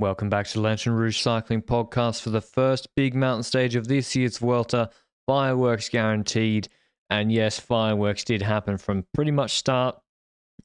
[0.00, 3.86] Welcome back to the Lanterne Rouge Cycling Podcast for the first big mountain stage of
[3.86, 4.90] this year's Vuelta.
[5.28, 6.68] Fireworks guaranteed.
[7.10, 9.96] And yes, fireworks did happen from pretty much start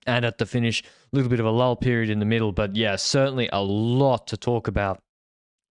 [0.08, 0.82] and at the finish.
[0.82, 4.26] A little bit of a lull period in the middle, but yeah, certainly a lot
[4.28, 5.00] to talk about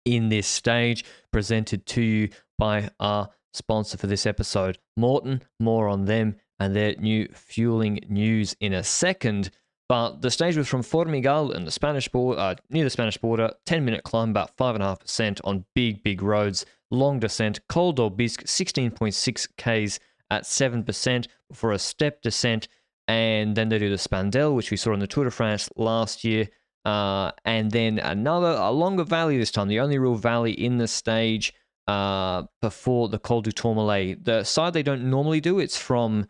[0.04, 2.28] in this stage, presented to you
[2.58, 5.42] by our sponsor for this episode, Maurten.
[5.58, 9.50] More on them and their new fueling news in a second.
[9.88, 13.50] But the stage was from Formigal in the Spanish border, uh, near the Spanish border.
[13.64, 16.66] Ten minute climb, about five and a half percent on big, big roads.
[16.90, 17.60] Long descent.
[17.68, 22.68] Col point six k's at seven percent for a step descent,
[23.06, 26.22] and then they do the Spandelles, which we saw in the Tour de France last
[26.22, 26.48] year.
[26.84, 30.88] Uh, and then another, a longer valley this time, the only real valley in the
[30.88, 31.52] stage
[31.86, 34.24] uh, before the Col du Tourmalet.
[34.24, 36.26] The side they don't normally do, it's from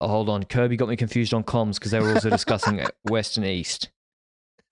[0.00, 0.44] Oh, hold on.
[0.44, 3.90] Kirby got me confused on comms because they were also discussing west and east.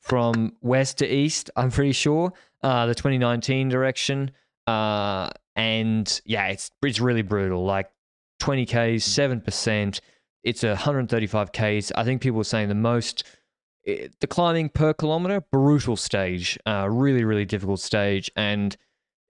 [0.00, 2.32] From west to east, I'm pretty sure.
[2.62, 4.30] Uh, the 2019 direction.
[4.66, 7.64] Uh, and yeah, it's it's really brutal.
[7.64, 7.90] Like
[8.40, 10.00] 20 Ks, 7%.
[10.44, 11.92] It's a 135 Ks.
[11.96, 13.24] I think people were saying the most
[13.82, 16.58] it, the climbing per kilometer, brutal stage.
[16.66, 18.30] Uh, really, really difficult stage.
[18.36, 18.76] And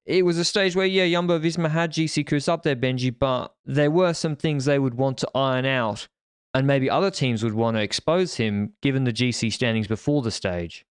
[0.07, 3.53] it was a stage where, yeah, Jumbo Visma had GC Kuss up there, Benji, but
[3.65, 6.07] there were some things they would want to iron out,
[6.55, 10.31] and maybe other teams would want to expose him given the GC standings before the
[10.31, 10.87] stage.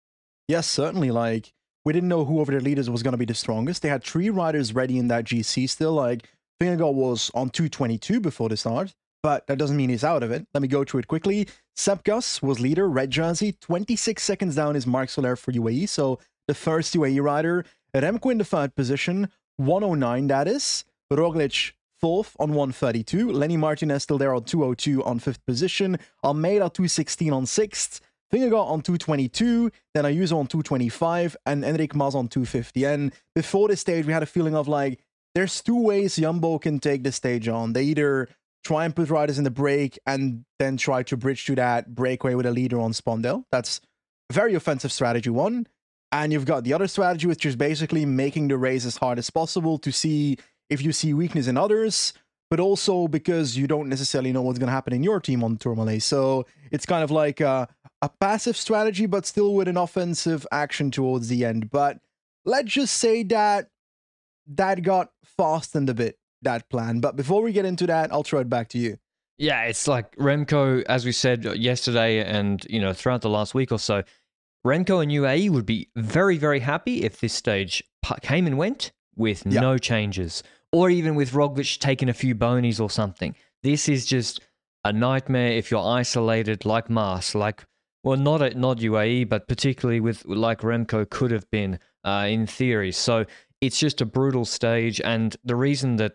[0.47, 1.11] Yes, certainly.
[1.11, 1.53] Like,
[1.85, 3.81] we didn't know who over their leaders was going to be the strongest.
[3.81, 5.93] They had three riders ready in that GC still.
[5.93, 6.29] Like,
[6.61, 10.45] Vingegaard was on 222 before the start, but that doesn't mean he's out of it.
[10.53, 11.47] Let me go through it quickly.
[11.75, 13.53] Sepp Kuss was leader, red jersey.
[13.53, 17.65] 26 seconds down is Marc Soler for UAE, so the first UAE rider.
[18.01, 20.85] Remco in the third position, 109 that is.
[21.11, 23.31] Roglic fourth on 132.
[23.31, 25.97] Lenny Martinez still there on 202 on fifth position.
[26.23, 28.01] Almeida 216 on sixth.
[28.33, 32.83] Vingegaard on 222, then Ayuso on 225, and Enric Mas on 250.
[32.83, 34.99] And before this stage, we had a feeling of like,
[35.35, 37.73] there's two ways Jumbo can take the stage on.
[37.73, 38.27] They either
[38.63, 42.33] try and put riders in the break and then try to bridge to that breakaway
[42.33, 43.45] with a leader on Spandelles.
[43.51, 43.79] That's
[44.31, 45.67] very offensive strategy one.
[46.15, 49.29] And you've got the other strategy, which is basically making the race as hard as
[49.29, 50.37] possible to see
[50.69, 52.13] if you see weakness in others,
[52.49, 55.55] but also because you don't necessarily know what's going to happen in your team on
[55.55, 56.01] the Tourmalet.
[56.01, 57.67] So it's kind of like a,
[58.01, 61.69] a passive strategy, but still with an offensive action towards the end.
[61.69, 61.99] But
[62.45, 63.67] let's just say that
[64.47, 67.01] that got fastened a bit, that plan.
[67.01, 68.99] But before we get into that, I'll throw it back to you.
[69.37, 73.73] Yeah, it's like Remco, as we said yesterday and, you know, throughout the last week
[73.73, 74.03] or so,
[74.65, 77.83] Remco and UAE would be very, very happy if this stage
[78.21, 79.61] came and went with yeah.
[79.61, 83.35] no changes, or even with Roglic taking a few bonies or something.
[83.61, 84.41] This is just
[84.83, 87.65] a nightmare if you're isolated like Mas, like
[88.03, 92.47] well, not at not UAE, but particularly with like Remco could have been uh, in
[92.47, 92.91] theory.
[92.91, 93.25] So
[93.61, 96.13] it's just a brutal stage, and the reason that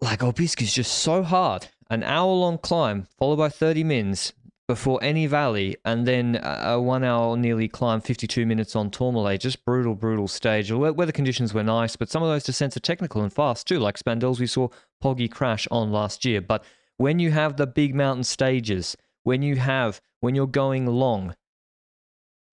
[0.00, 4.32] like Aubisque is just so hard, an hour long climb followed by 30 mins
[4.68, 9.40] before any valley, and then a one hour nearly climb, 52 minutes on Tourmalet.
[9.40, 10.68] Just brutal, brutal stage.
[10.68, 13.78] The weather conditions were nice, but some of those descents are technical and fast too,
[13.78, 14.68] like Spandelles we saw
[15.02, 16.42] Poggy crash on last year.
[16.42, 16.64] But
[16.98, 21.34] when you have the big mountain stages, when you have, when you're going long,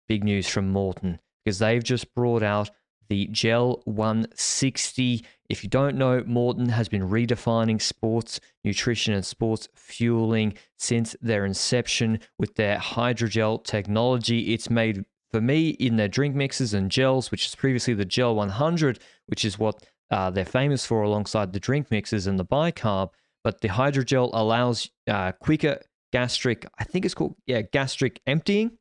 [0.07, 2.69] big news from Maurten, because they've just brought out
[3.09, 5.25] the Gel 160.
[5.49, 11.45] If you don't know, Maurten has been redefining sports nutrition and sports fueling since their
[11.45, 14.53] inception with their hydrogel technology.
[14.53, 18.35] It's made for me in their drink mixes and gels, which is previously the Gel
[18.35, 23.09] 100, which is what uh, they're famous for alongside the drink mixes and the bicarb.
[23.43, 25.79] But the hydrogel allows uh, quicker
[26.11, 28.77] gastric, I think it's called, yeah, gastric emptying,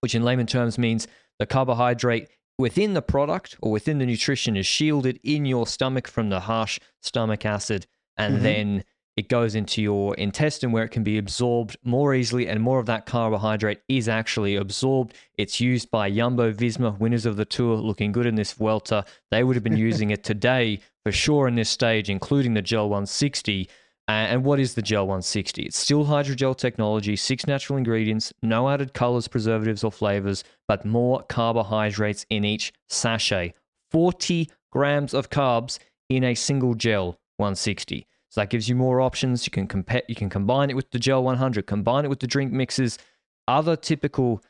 [0.00, 1.06] which in layman terms means
[1.38, 2.28] the carbohydrate
[2.58, 6.78] within the product or within the nutrition is shielded in your stomach from the harsh
[7.00, 7.86] stomach acid
[8.16, 8.44] and mm-hmm.
[8.44, 8.84] then
[9.16, 12.86] it goes into your intestine where it can be absorbed more easily and more of
[12.86, 18.12] that carbohydrate is actually absorbed it's used by Jumbo Visma winners of the tour looking
[18.12, 21.70] good in this Vuelta they would have been using it today for sure in this
[21.70, 23.68] stage including the gel 160
[24.06, 25.62] And what is the Gel 160?
[25.62, 31.22] It's still hydrogel technology, six natural ingredients, no added colors, preservatives, or flavors, but more
[31.22, 33.54] carbohydrates in each sachet.
[33.90, 35.78] 40 grams of carbs
[36.10, 38.06] in a single gel 160.
[38.28, 39.46] So that gives you more options.
[39.46, 42.26] You can compare, you can combine it with the Gel 100, combine it with the
[42.26, 42.98] drink mixes.
[43.46, 44.42] Other typical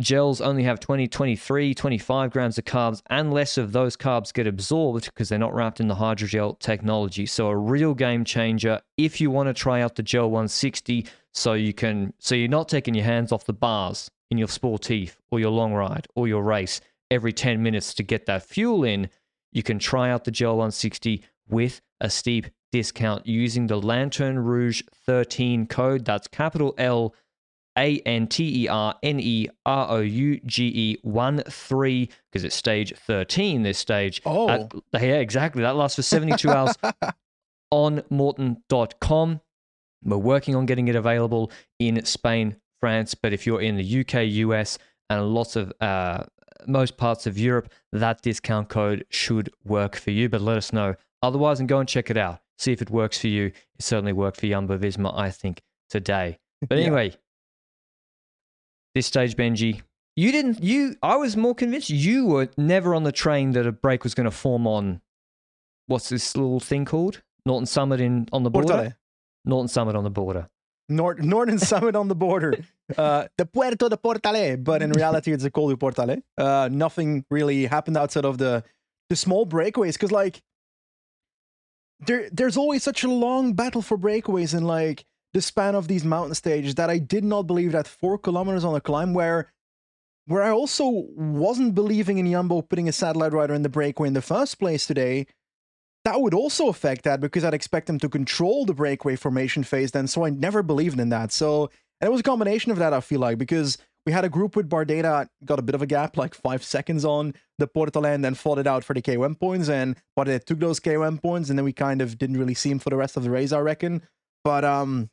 [0.00, 4.46] gels only have 20, 23, 25 grams of carbs, and less of those carbs get
[4.46, 7.26] absorbed because they're not wrapped in the hydrogel technology.
[7.26, 11.52] So a real game changer if you want to try out the Gel 160 so
[11.52, 15.38] you can so you're not taking your hands off the bars in your sportif or
[15.38, 16.80] your long ride or your race
[17.10, 19.08] every 10 minutes to get that fuel in.
[19.52, 24.82] You can try out the Gel 160 with a steep discount using the Lanterne Rouge
[25.06, 26.04] 13 code.
[26.04, 27.14] That's capital L
[27.78, 32.44] a N T E R N E R O U G E 1 3, because
[32.44, 34.20] it's stage 13 this stage.
[34.24, 34.48] Oh.
[34.48, 35.62] At, yeah, exactly.
[35.62, 36.74] That lasts for 72 hours
[37.70, 39.40] on Maurten.com.
[40.02, 44.26] We're working on getting it available in Spain, France, but if you're in the UK,
[44.26, 44.78] US,
[45.10, 46.24] and lots of uh,
[46.66, 50.28] most parts of Europe, that discount code should work for you.
[50.28, 52.40] But let us know otherwise and go and check it out.
[52.58, 53.46] See if it works for you.
[53.46, 56.38] It certainly worked for Jumbo Visma, I think, today.
[56.66, 57.16] But anyway, yeah
[58.94, 59.82] this stage, Benji.
[60.16, 60.62] You didn't.
[60.62, 60.96] You.
[61.02, 64.24] I was more convinced you were never on the train that a break was going
[64.24, 65.00] to form on.
[65.86, 67.22] What's this little thing called?
[67.46, 68.68] Norton Summit in on the border.
[68.68, 68.92] Portale.
[69.44, 70.48] Norton Summit on the border.
[70.90, 72.54] Nort- Norton Summit on the border.
[72.98, 76.18] Uh, the Puerto de Portale, but in reality, it's a Col du Portale.
[76.36, 78.64] Uh, nothing really happened outside of the
[79.08, 80.42] the small breakaways, because like
[82.06, 86.04] there there's always such a long battle for breakaways, and like the span of these
[86.04, 89.52] mountain stages that I did not believe that four kilometers on a climb where
[90.26, 94.14] where I also wasn't believing in Jumbo putting a satellite rider in the breakaway in
[94.14, 95.26] the first place today,
[96.04, 99.90] that would also affect that because I'd expect them to control the breakaway formation phase
[99.90, 101.32] then, so I never believed in that.
[101.32, 104.56] So it was a combination of that, I feel like, because we had a group
[104.56, 108.24] with Bardeta, got a bit of a gap, like five seconds on the Portale, and
[108.24, 111.58] then fought it out for the KOM points, and Bardeta took those KOM points, and
[111.58, 113.58] then we kind of didn't really see him for the rest of the race, I
[113.58, 114.02] reckon.
[114.44, 115.10] But um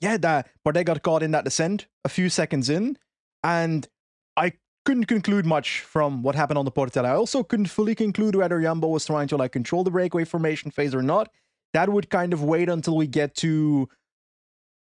[0.00, 2.98] yeah, that Bardet got caught in that descent a few seconds in,
[3.42, 3.86] and
[4.36, 4.52] I
[4.84, 7.06] couldn't conclude much from what happened on the Portale.
[7.06, 10.70] I also couldn't fully conclude whether Yambo was trying to like control the breakaway formation
[10.70, 11.30] phase or not.
[11.72, 13.88] That would kind of wait until we get to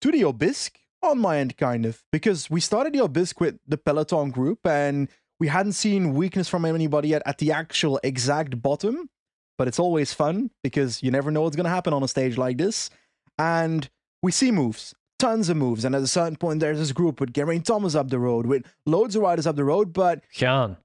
[0.02, 3.78] to the Aubisque on my end, kind of, because we started the Aubisque with the
[3.78, 5.10] Peloton group and
[5.40, 9.10] we hadn't seen weakness from anybody yet at the actual exact bottom.
[9.58, 12.38] But it's always fun because you never know what's going to happen on a stage
[12.38, 12.90] like this.
[13.38, 13.90] And
[14.22, 15.86] we see moves tons of moves.
[15.86, 18.66] And at a certain point, there's this group with Geraint Thomas up the road, with
[18.86, 20.78] loads of riders up the road, but Cian.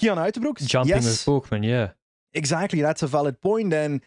[0.00, 0.66] Cian Uijtenbroeks.
[0.66, 1.04] Jumping yes.
[1.04, 1.90] with Buchmann, yeah.
[2.32, 3.72] Exactly, that's a valid point.
[3.72, 4.00] And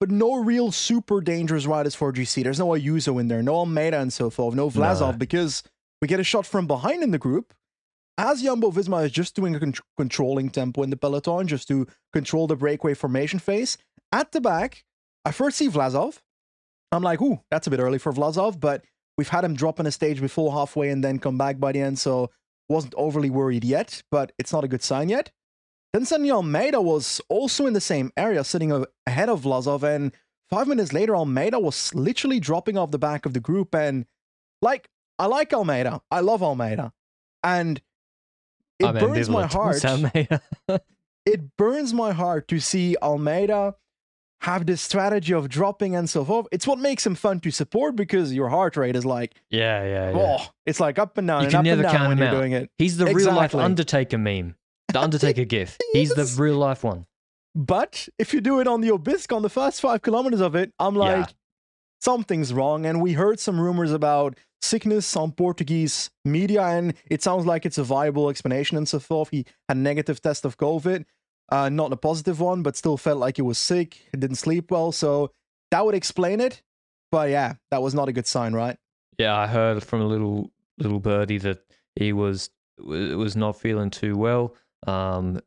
[0.00, 2.42] but no real super dangerous riders for GC.
[2.42, 5.18] There's no Ayuso in there, no Almeida and so forth, no Vlasov, no.
[5.18, 5.62] because
[6.00, 7.52] we get a shot from behind in the group.
[8.16, 11.86] As Jumbo Visma is just doing a con- controlling tempo in the peloton, just to
[12.12, 13.76] control the breakaway formation phase.
[14.12, 14.84] At the back,
[15.24, 16.18] I first see Vlasov.
[16.92, 18.84] I'm like, ooh, that's a bit early for Vlasov, but
[19.16, 21.80] We've had him drop on a stage before halfway and then come back by the
[21.80, 22.30] end, so
[22.68, 25.30] wasn't overly worried yet, but it's not a good sign yet.
[25.92, 30.12] Then suddenly Almeida was also in the same area, sitting ahead of Vlasov, and
[30.50, 33.74] five minutes later, Almeida was literally dropping off the back of the group.
[33.74, 34.06] And
[34.60, 34.88] like,
[35.18, 36.92] I like Almeida, I love Almeida,
[37.44, 37.80] and
[38.80, 39.84] it I'm burns my heart.
[41.26, 43.76] it burns my heart to see Almeida
[44.44, 46.46] have this strategy of dropping and so forth.
[46.52, 50.10] It's what makes him fun to support because your heart rate is like yeah, yeah,
[50.10, 50.18] yeah.
[50.18, 51.40] Oh, it's like up and down.
[51.40, 52.30] You and can never count him out.
[52.30, 52.70] Doing it.
[52.76, 53.24] He's the exactly.
[53.24, 54.54] real life Undertaker meme,
[54.92, 55.78] the Undertaker gif.
[55.94, 57.06] He's the real life one.
[57.54, 60.72] But if you do it on the Aubisque on the first five kilometers of it,
[60.78, 61.34] I'm like, yeah.
[62.02, 62.84] something's wrong.
[62.84, 67.78] And we heard some rumors about sickness on Portuguese media, and it sounds like it's
[67.78, 69.30] a viable explanation and so forth.
[69.30, 71.04] He had a negative test of COVID.
[71.50, 74.06] Uh, not a positive one, but still felt like he was sick.
[74.12, 74.92] He didn't sleep well.
[74.92, 75.30] So
[75.70, 76.62] that would explain it.
[77.10, 78.76] But yeah, that was not a good sign, right?
[79.18, 84.16] Yeah, I heard from a little little birdie that he was was not feeling too
[84.16, 84.54] well.
[84.86, 85.40] Um,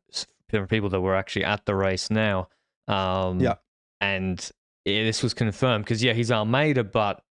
[0.68, 2.48] people that were actually at the race now.
[2.86, 3.56] Um, yeah,
[4.00, 4.38] and
[4.84, 7.22] yeah, this was confirmed because yeah, he's Almeida, but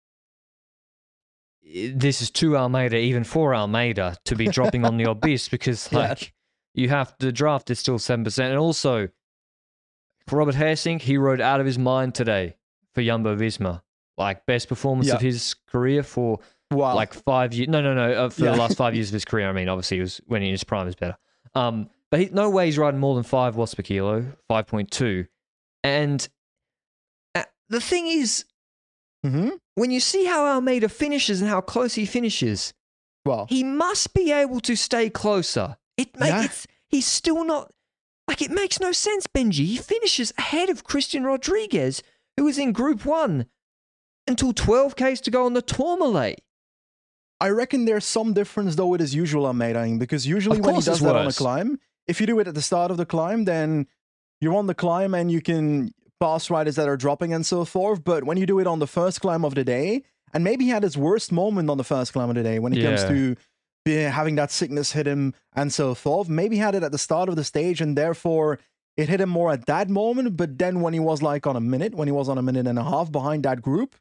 [1.63, 6.33] this is too Almeida, even for Almeida, to be dropping on the Aubisque because like
[6.77, 9.09] you have the draft is still seven percent, and also
[10.27, 12.55] for Robert Gesink, he rode out of his mind today
[12.93, 13.81] for Jumbo Visma,
[14.17, 16.39] like best performance of his career for
[16.71, 16.93] wow.
[16.95, 17.69] like five years.
[17.69, 18.51] No, no, no, uh, for yeah.
[18.51, 19.49] the last five years of his career.
[19.49, 21.17] I mean, obviously, he was when he in his prime is better.
[21.55, 24.91] Um, but he, no way he's riding more than five watts per kilo, five point
[24.91, 25.25] two,
[25.83, 26.27] and
[27.35, 28.45] uh, the thing is,
[29.23, 32.73] hmm when you see how Almeida finishes and how close he finishes,
[33.25, 35.77] Well, he must be able to stay closer.
[35.97, 36.43] It makes Yeah.
[36.45, 37.71] it's he's still not
[38.27, 39.65] like it makes no sense, Benji.
[39.65, 42.03] He finishes ahead of Christian Rodriguez,
[42.35, 43.47] who was in Group One,
[44.27, 46.41] until 12 k's to go on the Tourmalet.
[47.39, 50.99] I reckon there's some difference though with his usual Almeida because usually when he does
[51.01, 53.87] that on a climb, if you do it at the start of the climb, then
[54.41, 58.03] you're on the climb and you can pass riders that are dropping and so forth.
[58.03, 60.71] But when you do it on the first climb of the day, and maybe he
[60.71, 63.35] had his worst moment on the first climb of the day when it comes to
[63.95, 66.29] having that sickness hit him and so forth.
[66.29, 68.59] Maybe had it at the start of the stage and therefore
[68.95, 70.37] it hit him more at that moment.
[70.37, 72.67] But then when he was like on a minute, when he was on a minute
[72.67, 73.95] and a half behind that group,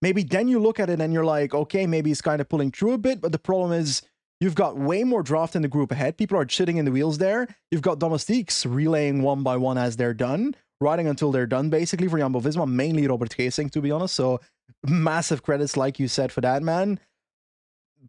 [0.00, 2.70] maybe then you look at it and you're like, okay, maybe he's kind of pulling
[2.70, 3.20] through a bit.
[3.20, 4.02] But the problem is
[4.40, 6.16] you've got way more draft in the group ahead.
[6.16, 7.48] People are sitting in the wheels there.
[7.70, 12.08] You've got domestiques relaying one by one as they're done, riding until they're done, basically
[12.08, 14.14] for Jumbo Visma, mainly Robert Gesink, to be honest.
[14.14, 14.40] So
[14.86, 17.00] massive credits, like you said, for that man.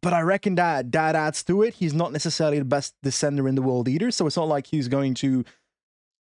[0.01, 1.75] But I reckon that that adds to it.
[1.75, 4.12] He's not necessarily the best descender in the world either.
[4.12, 5.44] So it's not like he's going to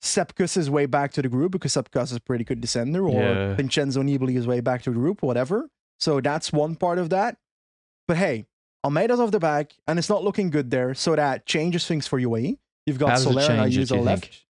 [0.02, 2.62] Sepp Kuss his way back to the group because Sepp Kuss is a pretty good
[2.62, 3.56] descender, or Yeah.
[3.56, 5.70] Vincenzo Nibali his way back to the group, whatever.
[6.00, 7.38] So that's one part of that.
[8.08, 8.46] But hey,
[8.84, 10.94] Almeida's off the back, and it's not looking good there.
[10.94, 12.58] So that changes things for UAE.
[12.86, 14.24] You've got How does it Soler and Ayuso left.
[14.26, 14.46] think?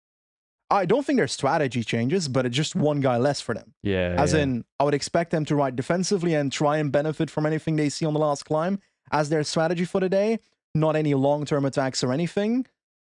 [0.71, 3.73] I don't think their strategy changes, but it's just one guy less for them.
[3.81, 4.13] Yeah.
[4.19, 4.41] As yeah.
[4.41, 7.89] in, I would expect them to ride defensively and try and benefit from anything they
[7.89, 8.79] see on the last climb
[9.11, 10.39] as their strategy for the day.
[10.75, 12.65] Not any long term attacks or anything,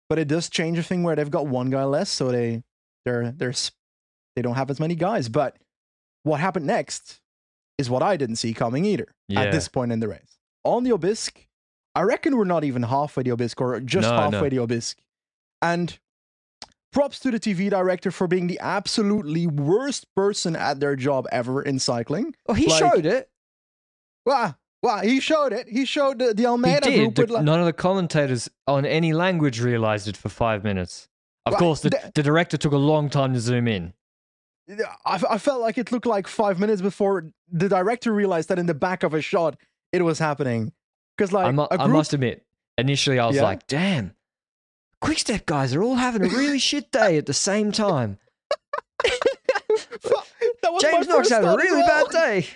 [0.08, 2.62] but it does change a thing where they've got one guy less, so they
[3.04, 3.54] they're they're
[4.36, 5.28] they don't have as many guys.
[5.28, 5.56] But
[6.22, 7.20] what happened next
[7.78, 9.42] is what I didn't see coming either Yeah.
[9.42, 10.38] at this point in the race.
[10.64, 11.46] On the Aubisque,
[11.94, 14.48] I reckon we're not even halfway the Aubisque or just No, halfway no.
[14.48, 14.98] the Aubisque.
[15.62, 15.98] And
[16.92, 21.62] props to the TV director for being the absolutely worst person at their job ever
[21.62, 22.34] in cycling.
[22.48, 23.30] Oh, he like- showed it.
[24.26, 25.68] Wow, wow, he showed it.
[25.68, 27.14] He showed the, the He did.
[27.14, 27.28] group.
[27.28, 31.08] The- none of the commentators on any language realized it for five minutes.
[31.46, 33.92] Of Right, course, the, the- the director took a long time to zoom in.
[35.04, 38.66] I, I felt like it looked like five minutes before the director realized that in
[38.66, 39.56] the back of a shot
[39.92, 40.72] it was happening.
[41.16, 42.44] Because like I, mu- a I group, must admit,
[42.78, 43.42] initially I was Yeah?
[43.42, 44.14] like, damn,
[45.00, 48.18] quick step guys are all having a really shit day at the same time.
[49.02, 52.04] that was my James Knox had a really well.
[52.06, 52.46] bad day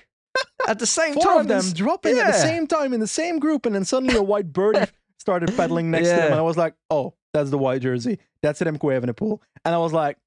[0.69, 1.39] at the same Four time.
[1.41, 4.17] of them This- dropping at the same time in the same group, and then suddenly
[4.17, 4.87] a white birdie
[5.19, 8.19] started pedaling next to them, and I was like, "Oh, that's the white jersey.
[8.43, 10.19] That's Remco Evenepoel." And I was like,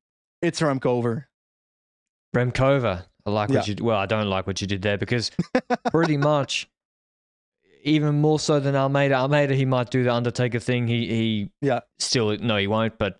[0.41, 1.27] "It's Remco over."
[2.35, 3.05] Remkova.
[3.25, 5.31] I like what you well, I don't like what you did there because
[5.91, 6.69] pretty much
[7.83, 9.15] even more so than Almeida.
[9.15, 10.87] Almeida he might do the Undertaker thing.
[10.87, 11.81] He he Yeah.
[11.99, 13.19] still no he won't, but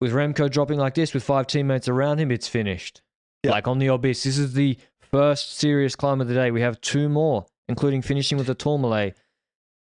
[0.00, 3.00] with Remco dropping like this with five teammates around him, it's finished.
[3.42, 3.52] Yeah.
[3.52, 4.76] Like on the Aubisque, this is the
[5.10, 6.50] first serious climb of the day.
[6.50, 9.16] We have two more, including finishing with the Tourmalet.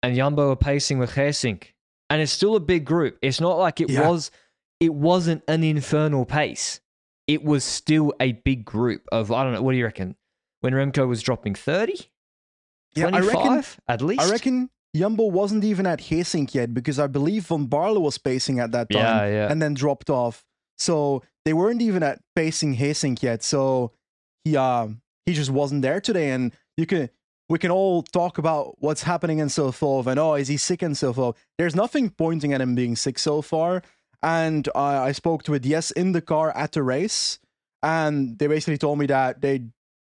[0.03, 1.69] And Jumbo are pacing with Gesink.
[2.11, 3.19] And it's still a big group.
[3.23, 4.09] It's not like it Yeah.
[4.09, 4.31] was
[4.81, 6.81] it wasn't an infernal pace
[7.29, 9.63] it was still a big group of I don't know.
[9.63, 10.17] What do you reckon?
[10.61, 12.11] When Remco was dropping 30?
[12.97, 13.65] Yeah, I 25 reckon.
[13.89, 14.23] at least.
[14.23, 18.59] I reckon Jumbo wasn't even at Gesink yet because I believe Van Baarle was pacing
[18.59, 19.53] at that time Yeah, yeah.
[19.53, 20.45] and then dropped off.
[20.79, 23.43] So they weren't even at pacing Gesink yet.
[23.45, 23.93] So
[24.45, 26.31] he um he just wasn't there today.
[26.31, 27.11] And you can
[27.49, 30.07] we can all talk about what's happening and so forth.
[30.07, 31.37] And oh, is he sick and so forth?
[31.59, 33.83] There's nothing pointing at him being sick so far.
[34.23, 37.39] And I I spoke to a DS in the car at the race,
[37.83, 39.65] and they basically told me that they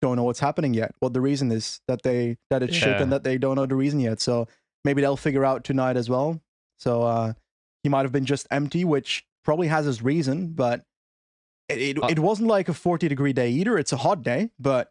[0.00, 0.95] don't know what's happening yet.
[1.00, 3.03] What the reason is that they that it's shit Yeah.
[3.03, 4.21] and that they don't know the reason yet.
[4.21, 4.49] So
[4.85, 6.41] maybe they'll figure out tonight as well.
[6.79, 7.33] So uh,
[7.83, 10.85] he might have been just empty, which probably has his reason, but
[11.69, 13.77] it it, Uh, it wasn't like a 40 degree day either.
[13.77, 14.91] It's a hot day, but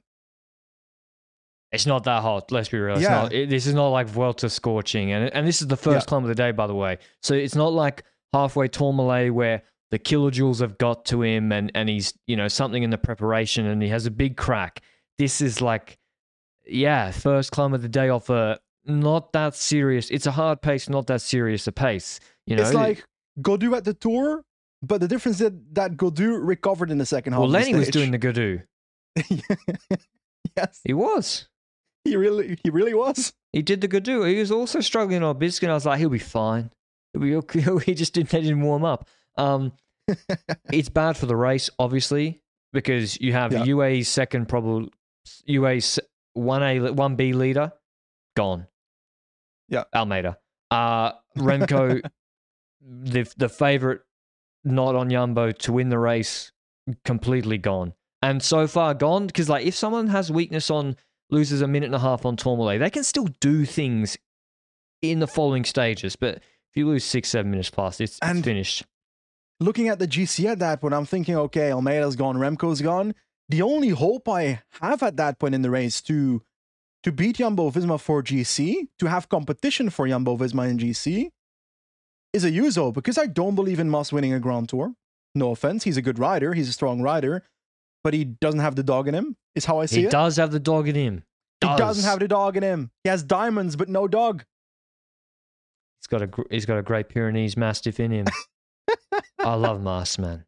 [1.71, 2.51] It's not that hot.
[2.51, 2.95] Let's be real.
[2.95, 3.23] It's Yeah.
[3.23, 6.23] not, it, this is not like Vuelta scorching, and and this is the first climb
[6.23, 6.97] of the day, by the way.
[7.21, 11.89] So it's not like halfway Tourmalet where the kilojoules have got to him, and and
[11.89, 14.81] he's you know something in the preparation, and he has a big crack.
[15.17, 15.97] This is like,
[16.65, 20.09] yeah, first climb of the day off a not that serious.
[20.09, 22.21] It's a hard pace, not that serious a pace.
[22.45, 23.03] You know, it's like
[23.41, 24.43] Gaudu at the tour.
[24.83, 27.39] But the difference is that Gaudu recovered in the second half.
[27.39, 28.61] well, of the Lenny was doing the Gaudu.
[30.55, 31.47] yes, He was.
[32.07, 33.33] He really, he really was.
[33.53, 34.27] He did the Gaudu.
[34.27, 35.69] He was also struggling on Biscuit.
[35.69, 36.71] I was like, he'll be fine.
[37.13, 37.63] He'll be okay.
[37.85, 39.07] He just didn't, they didn't warm up.
[39.37, 39.73] Um,
[40.71, 42.41] it's bad for the race, obviously,
[42.73, 43.63] because you have Yeah.
[43.65, 44.89] UAE's second probably
[45.49, 45.99] UAE's
[46.33, 47.71] one A one B leader
[48.35, 48.67] gone.
[49.69, 49.83] Yeah.
[49.93, 50.37] Almeida.
[50.71, 52.01] Uh Remco,
[52.81, 54.01] the the favorite,
[54.63, 56.51] not on Yumbo to win the race,
[57.05, 57.93] completely gone.
[58.21, 60.95] And so far gone because like if someone has weakness on
[61.29, 62.79] loses a minute and a half on Tourmalet.
[62.79, 64.17] They can still do things
[65.01, 68.83] in the following stages, but if you lose six, seven minutes plus, it's, it's finished.
[69.59, 73.15] Looking at the GC at that point, I'm thinking, okay, Almeida's gone, Remco's gone.
[73.49, 76.41] The only hope I have at that point in the race to
[77.03, 81.29] to beat Jumbo Visma for GC, to have competition for Jumbo Visma in GC,
[82.33, 84.93] is Ayuso because I don't believe in Mas winning a Grand Tour.
[85.33, 87.43] No offense, he's a good rider, he's a strong rider,
[88.03, 89.37] but he doesn't have the dog in him.
[89.57, 90.05] Is how I see he it.
[90.05, 91.23] He does have the dog in him.
[91.59, 91.71] Does.
[91.71, 92.91] He doesn't have the dog in him.
[93.03, 94.45] He has diamonds, but no dog.
[95.99, 98.27] He's got a he's got a Great Pyrenees Mastiff in him.
[99.39, 100.45] I love Mas, man.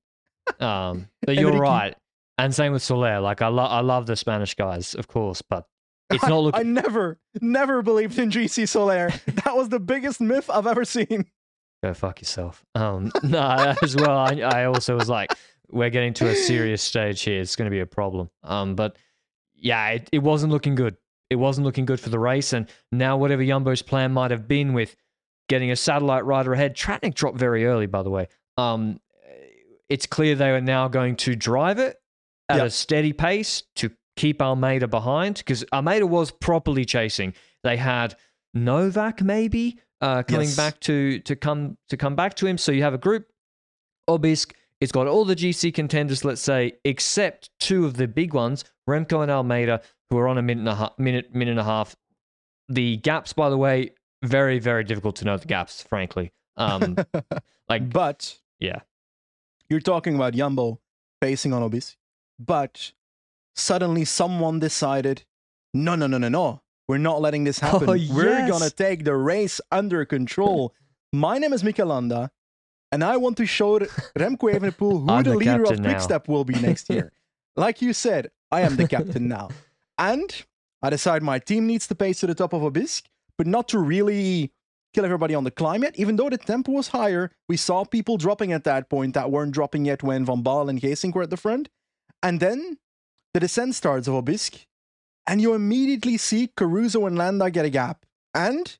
[0.59, 1.95] Um, but you're right,
[2.37, 3.19] and same with Soler.
[3.19, 5.65] Like I love I love the Spanish guys, of course, but
[6.11, 6.57] it's not looking.
[6.57, 9.11] I, I never, never believed in GC Soler.
[9.43, 11.25] that was the biggest myth I've ever seen.
[11.83, 12.63] Go fuck yourself.
[12.75, 14.17] Um, no, as well.
[14.17, 15.31] I, I also was like,
[15.71, 17.41] we're getting to a serious stage here.
[17.41, 18.29] It's going to be a problem.
[18.43, 18.97] Um, but
[19.55, 20.97] yeah, it, it wasn't looking good.
[21.29, 22.53] It wasn't looking good for the race.
[22.53, 24.95] And now, whatever Jumbo's plan might have been with
[25.47, 28.27] getting a satellite rider ahead, Tratnik dropped very early, by the way.
[28.57, 28.99] Um,
[29.89, 31.97] it's clear they are now going to drive it
[32.47, 32.67] at yep.
[32.67, 37.33] a steady pace to keep Almeida behind because Almeida was properly chasing.
[37.63, 38.15] They had
[38.53, 40.55] Novak maybe uh, coming yes.
[40.55, 42.57] back to to come to come back to him.
[42.57, 43.27] So you have a group.
[44.07, 48.63] Aubisque, it's got all the GC contenders, let's say, except two of the big ones,
[48.87, 51.63] Remco and Almeida, who are on a minute and a half, minute, minute and a
[51.63, 51.95] half.
[52.69, 53.91] The gaps, by the way,
[54.23, 56.31] very, very difficult to know the gaps, frankly.
[56.57, 56.97] Um,
[57.69, 58.81] like, but yeah,
[59.69, 60.79] you're talking about Yumbo
[61.21, 61.97] facing on Aubisque,
[62.39, 62.93] but
[63.55, 65.23] suddenly someone decided,
[65.73, 67.89] no, no, no, no, no, we're not letting this happen.
[67.89, 68.15] Oh, yes.
[68.15, 70.73] We're gonna take the race under control.
[71.11, 72.31] My name is Mikel Landa,
[72.91, 76.55] and I want to show Remco Evenepoel who the, the leader of Quickstep will be
[76.55, 77.11] next year.
[77.55, 79.49] like you said, I am the captain now.
[79.97, 80.33] And
[80.81, 83.05] I decide my team needs to pace to the top of Aubisque,
[83.37, 84.51] but not to really
[84.93, 85.99] kill everybody on the climb yet.
[85.99, 89.51] Even though the tempo was higher, we saw people dropping at that point that weren't
[89.51, 91.69] dropping yet when Van Baarle and Gesink were at the front.
[92.23, 92.77] And then
[93.33, 94.65] the descent starts of Aubisque,
[95.27, 98.05] and you immediately see Caruso and Landa get a gap.
[98.33, 98.77] And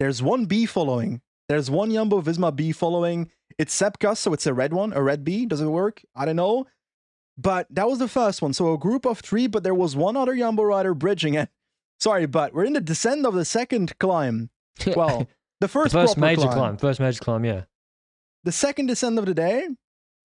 [0.00, 1.20] there's one B following.
[1.48, 3.30] There's one Jumbo Visma B following.
[3.58, 5.46] It's Sepp Kuss, so it's a red one, a red B.
[5.46, 6.02] Does it work?
[6.14, 6.66] I don't know.
[7.38, 8.52] But that was the first one.
[8.52, 11.48] So a group of three, but there was one other Jumbo rider bridging it.
[11.98, 14.50] Sorry, but we're in the descent of the second climb.
[14.96, 15.28] Well,
[15.60, 16.54] the first, the first major climb.
[16.54, 16.76] climb.
[16.78, 17.62] First major climb, yeah.
[18.44, 19.68] The second descent of the day.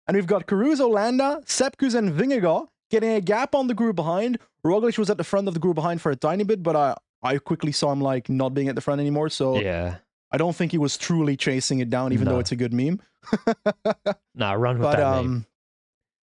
[0.05, 3.95] And we've got Caruso, Landa, Sepp Kuss, and Vingegaard getting a gap on the group
[3.95, 4.37] behind.
[4.65, 6.95] Roglic was at the front of the group behind for a tiny bit, but I,
[7.23, 9.29] I quickly saw him like not being at the front anymore.
[9.29, 9.95] So yeah,
[10.33, 12.33] I don't think he was truly chasing it down, even no.
[12.33, 12.99] though it's a good meme.
[14.35, 15.45] nah, run with but, that um, meme.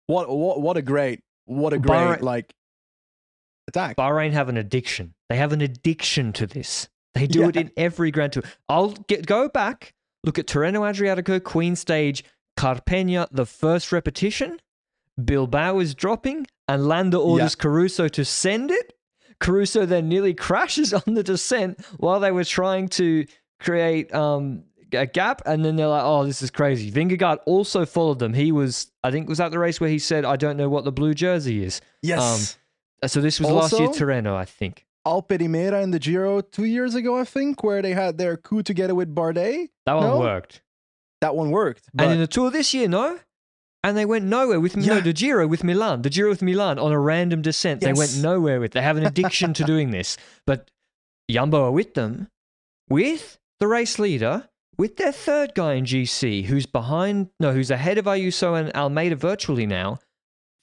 [0.07, 2.55] What what what a great what a great Bahrain, like
[3.69, 3.97] attack.
[3.97, 5.15] Bahrain have an addiction.
[5.29, 6.89] They have an addiction to this.
[7.15, 7.49] They do yeah.
[7.49, 8.45] it in every Grand Tour.
[8.69, 9.93] I'll get go back,
[10.25, 12.25] look at Tirreno Adriatico, Queen Stage,
[12.57, 14.59] Carpegna, the first repetition.
[15.23, 17.63] Bilbao is dropping, and Landa orders yeah.
[17.63, 18.95] Caruso to send it.
[19.41, 23.27] Caruso then nearly crashes on the descent while they were trying to
[23.61, 28.19] create um, a gap, and then they're like, "Oh, this is crazy." Vingegaard also followed
[28.19, 28.35] them.
[28.35, 30.85] He was, I think, was that the race where he said, "I don't know what
[30.85, 32.57] the blue jersey is." Yes.
[33.03, 34.87] Um, so this was also, last year Tirreno, I think.
[35.07, 38.63] Alpe d'Huez in the Giro two years ago, I think, where they had their coup
[38.63, 39.69] together with Bardet.
[39.87, 40.19] That one no?
[40.19, 40.63] worked.
[41.21, 41.89] That one worked.
[41.99, 43.19] And in the Tour this year, no
[43.85, 44.95] and they went nowhere with yeah.
[44.95, 47.83] no the Giro with Milan, the Giro with Milan on a random descent.
[47.83, 47.89] Yes.
[47.89, 48.73] They went nowhere with.
[48.73, 50.17] They have an addiction to doing this,
[50.47, 50.71] but
[51.31, 52.29] Jumbo are with them,
[52.89, 57.99] with the race leader, with their third guy in GC, who's behind, no, who's ahead
[57.99, 59.99] of Ayuso and Almeida virtually now.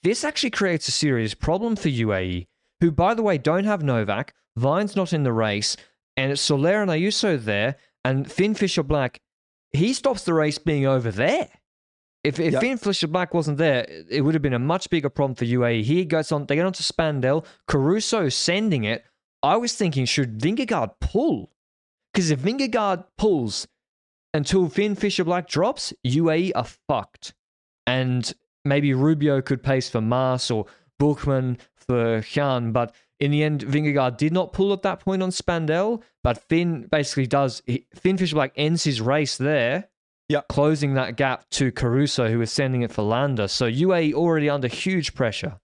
[0.02, 2.46] This actually creates a serious problem for UAE,
[2.80, 4.32] who, by the way, don't have Novak.
[4.56, 5.76] Vine's not in the race,
[6.16, 9.20] and it's Soler and Ayuso there, and Finn Fisher Black.
[9.72, 11.48] He stops the race being over there.
[12.24, 12.62] If, if yep.
[12.62, 15.84] Finn Fisher Black wasn't there, it would have been a much bigger problem for UAE.
[15.84, 17.44] He goes on, they get onto Spandelles.
[17.68, 19.04] Caruso sending it.
[19.42, 21.52] I was thinking, should Vingegaard pull?
[22.16, 23.68] Because if Vingegaard pulls
[24.32, 27.34] until Finn Fisher Black drops, UAE are fucked.
[27.86, 28.32] And
[28.64, 30.64] maybe Rubio could pace for Mas or
[30.98, 35.28] Buchmann for Cian, but in the end, Vingegaard did not pull at that point on
[35.28, 37.60] Spandelles, but Finn basically does.
[37.94, 39.90] Finn Fisher Black ends his race there
[40.30, 43.46] yeah, closing that gap to Caruso, who is sending it for Landa.
[43.46, 45.60] So UAE already under huge pressure.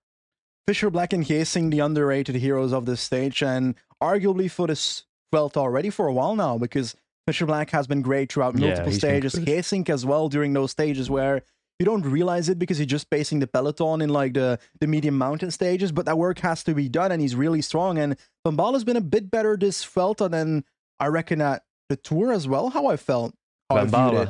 [0.66, 5.56] Fisher Black and Gesink, the underrated heroes of this stage, and arguably for this felt
[5.56, 6.94] already for a while now, because
[7.26, 9.34] Fisher Black has been great throughout multiple yeah, stages.
[9.34, 11.42] Gesink as well during those stages where
[11.78, 15.18] you don't realize it because you're just pacing the peloton in like the the medium
[15.18, 17.98] mountain stages, but that work has to be done, and he's really strong.
[17.98, 20.64] And Van Baarle's been a bit better this Vuelta than
[21.00, 22.70] I reckon at the Tour as well.
[22.70, 23.34] How I felt,
[23.70, 24.28] how I viewed it.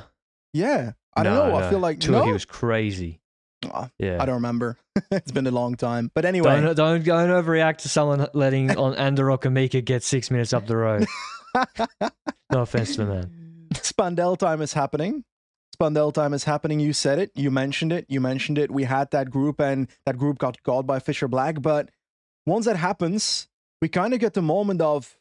[0.55, 1.57] Yeah, I don't No, know.
[1.57, 2.25] I feel like Tour, no.
[2.25, 3.21] he was crazy.
[3.73, 4.19] Ah, Yeah.
[4.21, 4.77] I don't remember.
[5.11, 6.11] it's been a long time.
[6.15, 10.53] But anyway, Don't, don't don't overreact to someone letting on Andorra Kamika get six minutes
[10.53, 11.07] up the road.
[12.51, 13.69] no offense to the man.
[13.75, 15.25] Spandelles time is happening.
[15.79, 16.81] Spandelles time is happening.
[16.81, 17.31] You said it.
[17.35, 18.07] You mentioned it.
[18.09, 18.71] You mentioned it.
[18.71, 21.63] We had that group, and that group got caught by Fisher Black.
[21.63, 21.91] But
[22.47, 23.49] once that happens,
[23.81, 25.17] we kind of get the moment of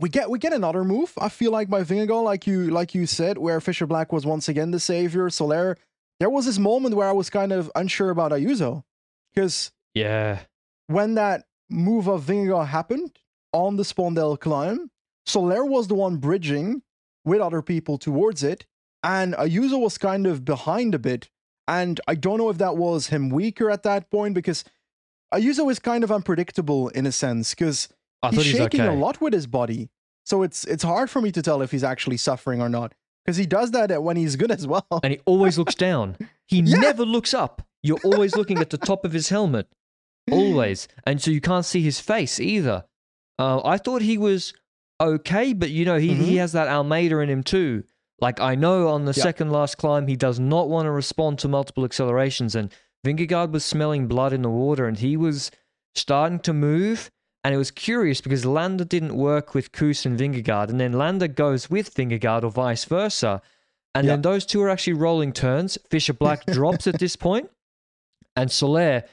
[0.00, 1.12] we get we get another move.
[1.18, 4.48] I feel like by Vingegaard, like you like you said, where Fisher Black was once
[4.48, 5.28] again the savior.
[5.28, 5.76] Soler,
[6.20, 8.84] there was this moment where I was kind of unsure about Ayuso
[9.34, 10.40] because Yeah.
[10.86, 13.18] when that move of Vingegaard happened
[13.52, 14.90] on the Spandelles climb,
[15.26, 16.82] Soler was the one bridging
[17.24, 18.66] with other people towards it,
[19.02, 21.28] and Ayuso was kind of behind a bit.
[21.66, 24.64] And I don't know if that was him weaker at that point because
[25.34, 27.88] Ayuso is kind of unpredictable in a sense because
[28.30, 28.88] he's shaking okay.
[28.88, 29.90] a lot with his body.
[30.24, 32.94] So it's it's hard for me to tell if he's actually suffering or not
[33.28, 34.86] because he does that when he's good as well.
[35.02, 36.16] And he always looks down.
[36.46, 36.78] He Yeah.
[36.78, 37.60] never looks up.
[37.82, 39.68] You're always looking at the top of his helmet.
[40.32, 40.88] Always.
[41.06, 42.84] And so you can't see his face either.
[43.38, 44.54] Uh, I thought he was
[44.98, 46.38] okay, but you know, he, he Mhm.
[46.38, 47.84] has that Almeida in him too.
[48.18, 49.24] Like I know on the Yeah.
[49.24, 52.54] second last climb, he does not want to respond to multiple accelerations.
[52.54, 52.72] And
[53.06, 55.50] Vingegaard was smelling blood in the water and he was
[55.94, 57.10] starting to move.
[57.48, 60.68] And it was curious because Landa didn't work with Kuss and Vingegaard.
[60.68, 63.40] And then Landa goes with Vingegaard or vice versa.
[63.94, 64.12] And Yeah.
[64.12, 65.78] then those two are actually rolling turns.
[65.88, 67.48] Fisher Black drops at this point,
[68.36, 69.04] and Soler,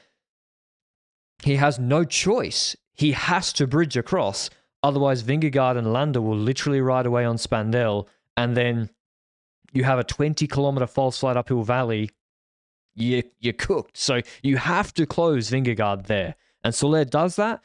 [1.44, 2.76] he has no choice.
[2.92, 4.50] He has to bridge across.
[4.82, 8.06] Otherwise, Vingegaard and Landa will literally ride away on Spandelles.
[8.36, 8.90] And then
[9.72, 12.10] you have a 20 kilometer false flat uphill valley.
[12.94, 13.96] You, you're cooked.
[13.96, 16.34] So you have to close Vingegaard there.
[16.62, 17.62] And Soler does that.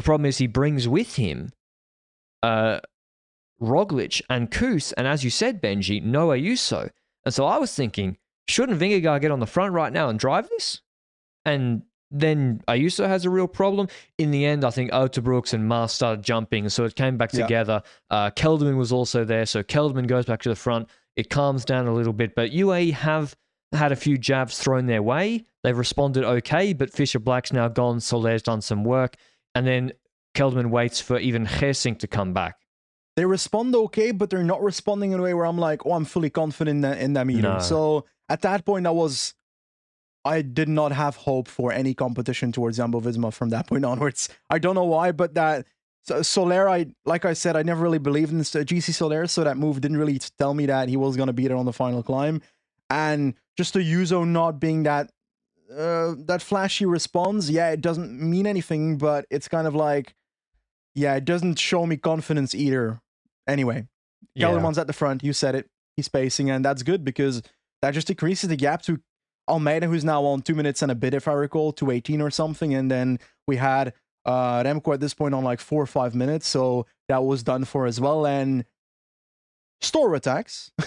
[0.00, 1.52] The problem is he brings with him
[2.42, 2.80] uh,
[3.60, 6.88] Roglic and Kuss, and as you said, Benji, no Ayuso.
[7.26, 8.16] And so I was thinking,
[8.48, 10.80] shouldn't Vingegaard get on the front right now and drive this?
[11.44, 13.88] And then Ayuso has a real problem.
[14.16, 17.42] In the end, I think Uijtenbroeks and Mas started jumping, so it came back Yeah.
[17.42, 17.82] together.
[18.08, 20.88] Uh, Kelderman was also there, so Kelderman goes back to the front.
[21.14, 23.36] It calms down a little bit, but UAE have
[23.72, 25.44] had a few jabs thrown their way.
[25.62, 28.00] They've responded okay, but Fisher Black's now gone.
[28.00, 29.16] Soler's done some work,
[29.54, 29.92] and then
[30.34, 32.56] Kelderman waits for even Gesink to come back.
[33.16, 36.04] they respond okay, but they're not responding in a way where I'm like, oh, I'm
[36.04, 37.42] fully confident in, that, in them either.
[37.54, 37.58] No.
[37.58, 39.34] So at that point, I was,
[40.24, 44.28] I did not have hope for any competition towards Jumbo Visma from that point onwards.
[44.48, 45.66] I don't know why, but that
[46.02, 49.26] so Soler, I like I said, I never really believed in this, uh, GC Soler,
[49.26, 51.66] so that move didn't really tell me that he was going to beat there on
[51.66, 52.40] the final climb,
[52.88, 55.10] and just the Yuzo not being that.
[55.70, 60.14] Uh, that flashy response, yeah, it doesn't mean anything, but it's kind of like,
[60.94, 63.00] yeah, it doesn't show me confidence either.
[63.46, 63.86] Anyway,
[64.36, 65.22] Kelderman's at the front.
[65.22, 65.70] You said it.
[65.96, 67.42] He's pacing, and that's good because
[67.82, 69.00] that just decreases the gap to
[69.48, 72.30] Almeida, who's now on two minutes and a bit, if I recall, two eighteen or
[72.30, 72.74] something.
[72.74, 73.92] And then we had
[74.24, 77.64] uh, Remco at this point on like four or five minutes, so that was done
[77.64, 78.26] for as well.
[78.26, 78.64] And
[79.82, 80.70] Storer attacks,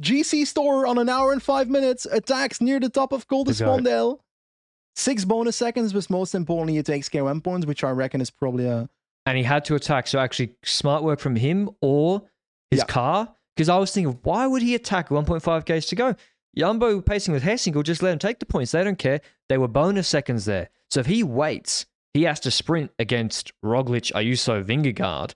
[0.00, 3.52] GC Storer on an hour and five minutes attacks near the top of Col de
[3.52, 4.18] Spandelles.
[4.96, 8.66] Six bonus seconds, but most importantly, it takes KOM points, which I reckon is probably
[8.66, 8.88] a
[9.24, 10.06] and he had to attack.
[10.08, 12.22] So actually, smart work from him or
[12.70, 12.84] his Yeah.
[12.86, 13.34] car.
[13.56, 16.16] Because I was thinking, why would he attack 1.5 k's to go?
[16.56, 18.72] Jumbo pacing with Gesink will just let him take the points.
[18.72, 19.20] They don't care.
[19.48, 20.70] They were bonus seconds there.
[20.90, 25.34] So if he waits, he has to sprint against Roglic, Ayuso, Vingegaard.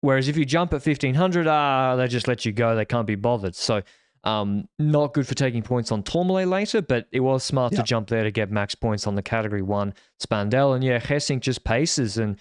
[0.00, 2.76] Whereas if you jump at 1500, ah, they just let you go.
[2.76, 3.54] They can't be bothered.
[3.54, 3.82] So
[4.24, 7.78] um, not good for taking points on Tourmalet later, but it was smart Yeah.
[7.78, 10.76] to jump there to get max points on the category one Spandelles.
[10.76, 12.38] And yeah, Gesink just paces and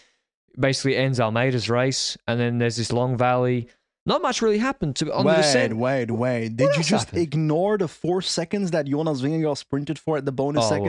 [0.59, 2.17] basically ends Almeida's race.
[2.27, 3.67] And then there's this long valley.
[4.07, 5.77] Not much really happened to on the wait, descent.
[5.77, 6.55] wait, wait.
[6.55, 7.21] Did you just happened?
[7.23, 10.81] ignore the four seconds that Jonas Vingegaard sprinted for at the bonus Oh, well.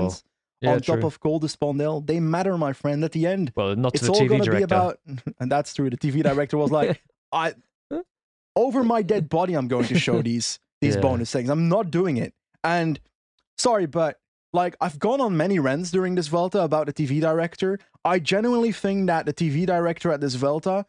[0.63, 1.49] Yeah, on top of Col de
[2.07, 3.53] They matter, my friend, at the end.
[3.55, 4.59] well, not to It's the all TV going to director.
[4.59, 4.99] be about,
[5.41, 5.91] and that's true.
[5.91, 7.55] The TV director was like, I,
[8.55, 11.01] over my dead body, I'm going to show these these Yeah.
[11.01, 11.49] bonus things.
[11.51, 12.35] I'm not doing it.
[12.65, 12.99] And
[13.59, 14.19] sorry, but
[14.53, 17.79] like I've gone on many rants during this Vuelta about the TV director.
[18.05, 20.87] I genuinely think that the TV director at this Vuelta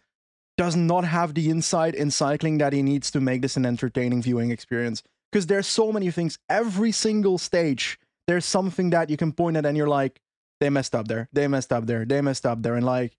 [0.57, 4.21] does not have the insight in cycling that he needs to make this an entertaining
[4.21, 5.03] viewing experience.
[5.31, 6.39] Because there's so many things.
[6.49, 10.21] Every single stage, there's something that you can point at and you're like,
[10.59, 11.29] they messed up there.
[11.33, 12.05] They messed up there.
[12.05, 12.75] They messed up there.
[12.75, 13.17] And like,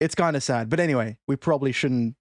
[0.00, 0.68] it's kind of sad.
[0.70, 2.14] But anyway, we probably shouldn't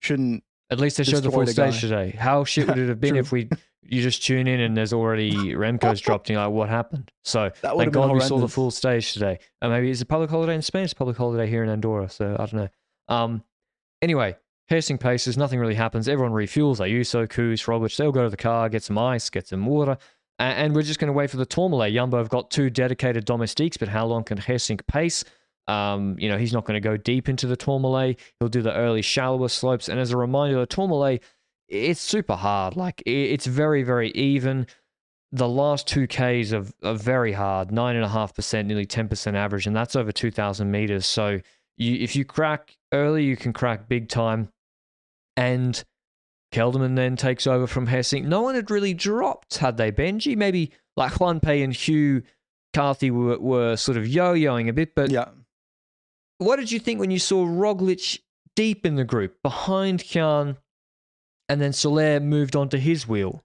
[0.00, 1.80] shouldn't At least they showed the full the stage guy.
[1.80, 2.10] today.
[2.10, 3.48] How shit would it have been if we
[3.82, 6.36] you just tune in and there's already Remco's dropped in.
[6.36, 7.10] Like, what happened?
[7.24, 9.38] So thank God we saw the full stage today.
[9.60, 10.84] And maybe it's a public holiday in Spain.
[10.84, 12.08] It's a public holiday here in Andorra.
[12.08, 12.68] So I don't know.
[13.08, 13.42] Um,
[14.00, 14.36] anyway,
[14.68, 15.36] pacing paces.
[15.36, 16.08] Nothing really happens.
[16.08, 16.78] Everyone refuels.
[16.78, 17.96] They Ayuso, Kuss, Roglic.
[17.96, 19.98] They'll go to the car, get some ice, get some water.
[20.42, 21.94] And we're just going to wait for the Tourmalet.
[21.94, 25.24] Jumbo have got two dedicated domestiques, but how long can Gesink pace?
[25.68, 28.18] Um, you know, he's not going to go deep into the Tourmalet.
[28.40, 29.88] He'll do the early, shallower slopes.
[29.88, 31.22] And as a reminder, the Tourmalet,
[31.68, 32.74] it's super hard.
[32.76, 34.66] Like, it's very, very even.
[35.30, 40.10] The last two Ks are, are very hard 9.5%, nearly 10% average, and that's over
[40.10, 41.06] 2,000 meters.
[41.06, 41.40] So
[41.76, 44.48] you, if you crack early, you can crack big time.
[45.36, 45.82] And
[46.52, 48.24] Kelderman then takes over from Gesink.
[48.24, 50.36] No one had really dropped, had they, Benji?
[50.36, 52.22] Maybe like Juanpe and Hugh
[52.72, 55.28] Carthy were, were sort of yo yoing a bit, but yeah.
[56.38, 58.20] what did you think when you saw Roglic
[58.54, 60.58] deep in the group behind Cian
[61.48, 63.42] and then Soler moved onto his wheel?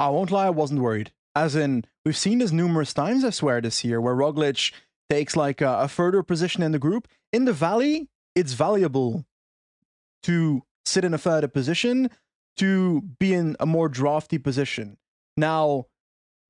[0.00, 1.12] I won't lie, I wasn't worried.
[1.34, 4.72] As in, we've seen this numerous times, I swear, this year, where Roglic
[5.10, 7.08] takes like a, a further position in the group.
[7.32, 9.24] In the valley, it's valuable
[10.24, 12.10] to sit in a further position,
[12.56, 14.96] to be in a more drafty position.
[15.36, 15.86] Now,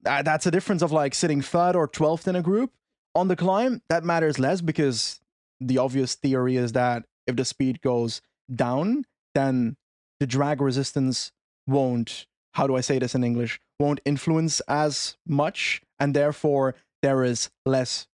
[0.03, 2.73] that's a difference of like sitting third or 12th in a group.
[3.15, 5.21] On the climb, that matters less because
[5.61, 8.23] the obvious theory is that if the speed goes
[8.55, 9.77] down, then
[10.21, 11.33] the drag resistance
[11.67, 12.27] won't
[12.59, 17.51] how do I say this in English, won't influence as much, and therefore there is
[17.65, 18.09] less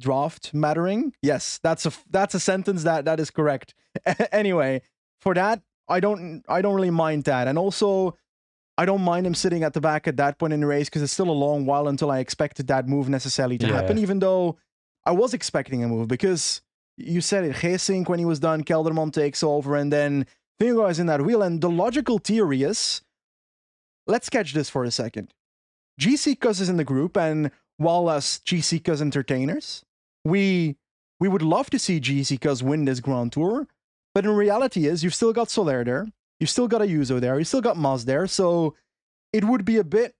[0.00, 1.14] draft mattering.
[1.20, 3.74] Yes, that's a that's a sentence that that is correct.
[4.32, 4.82] anyway,
[5.22, 8.16] for that, I don't I don't really mind that, and also
[8.76, 11.02] I don't mind him sitting at the back at that point in the race because
[11.02, 13.74] it's still a long while until I expected that move necessarily to Yeah.
[13.74, 13.98] happen.
[13.98, 14.56] Even though
[15.04, 16.62] I was expecting a move because
[16.96, 20.26] you said it, Gesink when he was done, Kelderman takes over, and then
[20.60, 23.02] Vingegaard is in that wheel, and the logical theory is
[24.06, 25.32] let's catch this for a second.
[26.00, 29.84] GC Kuss is in the group, and while us GC Kuss entertainers,
[30.24, 30.76] we
[31.20, 33.66] we would love to see GC Kuss win this Grand Tour,
[34.14, 36.08] but in reality is you've still got Soler there,
[36.40, 38.74] you've still got a Ayuso there, you've still got Mas there, so
[39.32, 40.14] it would be a bit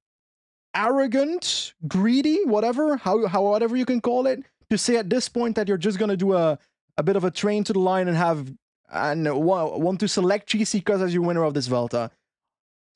[0.74, 5.57] arrogant, greedy, whatever, how how whatever you can call it, to say at this point
[5.57, 6.59] that you're just gonna do a
[6.96, 8.52] a bit of a train to the line and have
[8.90, 12.11] and want to select GC Kuss as your winner of this Vuelta.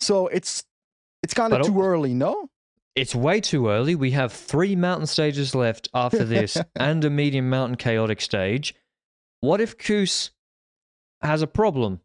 [0.00, 0.64] So it's
[1.22, 2.48] it's kind of too early, no?
[2.94, 3.94] It's way too early.
[3.94, 8.74] We have three mountain stages left after this and a medium mountain chaotic stage.
[9.40, 10.30] What if Kuss
[11.22, 12.00] has a problem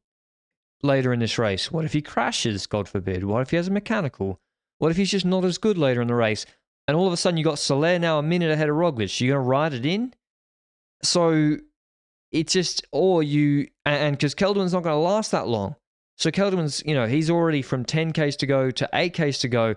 [0.84, 1.72] later in this race?
[1.72, 3.24] What if he crashes, God forbid?
[3.24, 4.40] What if he has a mechanical?
[4.80, 6.46] What if he's just not as good later in the race?
[6.88, 9.20] And all of a sudden you got Soler now a minute ahead of Roglic.
[9.22, 10.14] You're going to ride it in?
[11.04, 11.58] So
[12.32, 15.76] it's just, or you, and because Kelderman's not going to last that long.
[16.18, 19.76] So Kelderman's, you know, he's already from 10Ks to go to 8Ks to go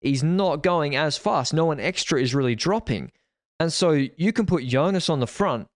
[0.00, 1.52] he's not going as fast.
[1.52, 3.12] No one extra is really dropping.
[3.58, 5.66] And so you can put Jonas on the front,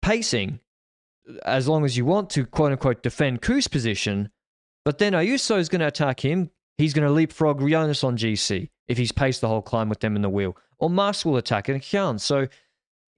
[0.00, 0.60] pacing,
[1.44, 4.30] as long as you want to quote unquote defend Kuss' position.
[4.84, 6.50] But then Ayuso is going to attack him.
[6.78, 10.16] He's going to leapfrog Rionis on GC if he's paced the whole climb with them
[10.16, 10.56] in the wheel.
[10.78, 12.18] Or Mas will attack and Cian.
[12.18, 12.48] So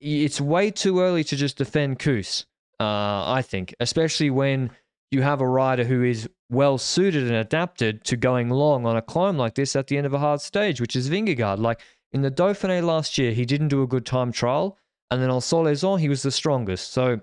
[0.01, 2.45] it's way too early to just defend Kuss,
[2.79, 2.85] uh,
[3.33, 4.71] I think, especially when
[5.11, 9.03] you have a rider who is well suited and adapted to going long on a
[9.03, 11.59] climb like this at the end of a hard stage, which is Vingegaard.
[11.59, 11.81] Like
[12.13, 14.77] in the Dauphiné last year, he didn't do a good time trial,
[15.11, 16.93] and then on Solaison, he was the strongest.
[16.93, 17.21] So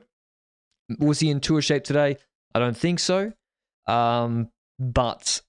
[1.00, 2.18] was he in tour shape today?
[2.54, 3.34] I don't think so.
[3.88, 4.50] Um,
[4.80, 5.42] but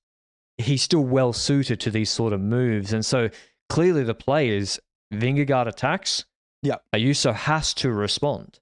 [0.58, 2.92] he's still well suited to these sort of moves.
[2.92, 3.30] And so
[3.68, 4.80] clearly the play is
[5.12, 6.24] Vingegaard attacks.
[6.62, 6.76] Yeah.
[6.94, 8.60] Ayuso has to respond.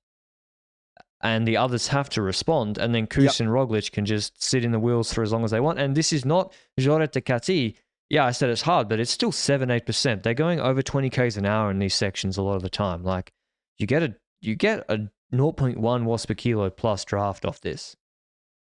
[1.22, 2.78] And the others have to respond.
[2.78, 5.50] And then Kuss and Roglic can just sit in the wheels for as long as
[5.50, 5.78] they want.
[5.78, 7.76] And this is not Xorret de Catí.
[8.08, 10.22] Yeah, I said it's hard, but it's still 7 8%.
[10.22, 13.04] They're going over 20 Ks an hour in these sections a lot of the time.
[13.04, 13.32] Like
[13.78, 17.96] you get a you get a 0.1 watts per kilo plus draft off this.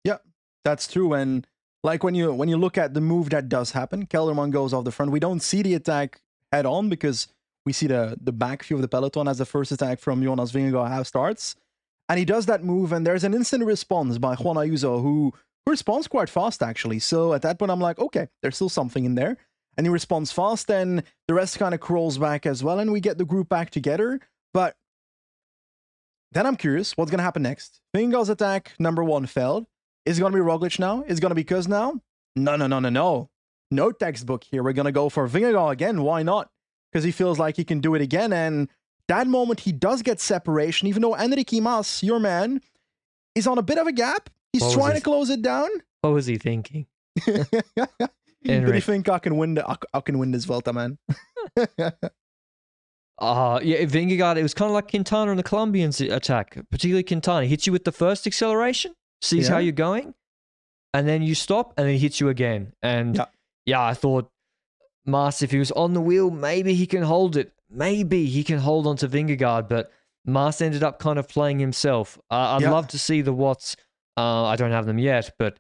[0.05, 0.19] Yeah,
[0.65, 1.13] that's true.
[1.13, 1.47] And
[1.83, 4.85] like when you when you look at the move that does happen, Kelderman goes off
[4.85, 5.13] the front.
[5.13, 6.21] We don't see the attack
[6.53, 7.29] head on because
[7.65, 10.53] we see the the back view of the peloton as the first attack from Jonas
[10.53, 11.57] Vingegaard half starts.
[12.09, 15.35] And he does that move, and there's an instant response by Juan Ayuso, who
[15.67, 17.01] responds quite fast actually.
[17.01, 19.37] So at that point, I'm like, okay, there's still something in there.
[19.77, 23.01] And he responds fast, and the rest kind of crawls back as well, and we
[23.01, 24.21] get the group back together.
[26.33, 27.81] Then I'm curious, what's gonna happen next?
[27.95, 29.67] Vingegaard's attack number one failed.
[30.07, 31.03] Is it going to be Roglic now?
[31.09, 32.01] Is it going to be Kuss now?
[32.37, 33.29] No, no, no, no, no.
[33.73, 34.63] No textbook here.
[34.63, 36.03] We're going to go for Vingegaard again.
[36.03, 36.49] Why not?
[36.93, 38.33] Because he feels like he can do it again.
[38.33, 38.69] And
[39.09, 42.61] that moment, he does get separation, even though Enrique Mas, your man,
[43.35, 44.31] is on a bit of a gap.
[44.53, 45.69] He's What trying he- to close it down.
[46.03, 46.87] What was he thinking?
[47.27, 47.45] do
[48.45, 50.99] you think I can win the I, I can win this Vuelta, man?
[53.19, 57.47] Uh, yeah, Vingegaard, it was kind of like Quintana in the Colombians attack, particularly Quintana.
[57.47, 59.55] Hits you with the first acceleration, sees Yeah.
[59.55, 60.15] how you're going,
[60.93, 62.73] and then you stop, and then he hits you again.
[62.83, 63.27] And Yeah.
[63.65, 64.31] yeah, I thought
[65.07, 67.53] Mas, if he was on the wheel, maybe he can hold it.
[67.71, 69.91] Maybe he can hold on to Vingegaard, but
[70.25, 72.19] Mas ended up kind of playing himself.
[72.31, 72.71] Uh, I'd Yeah.
[72.73, 73.77] love to see the Watts.
[74.17, 75.59] Uh, I don't have them yet, but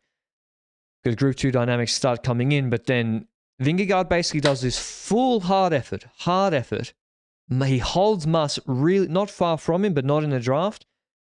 [1.02, 3.28] because Group 2 dynamics start coming in, but then
[3.62, 6.92] Vingegaard basically does this full hard effort, hard effort.
[7.48, 10.84] He holds Mas really not far from him, but not in the draft.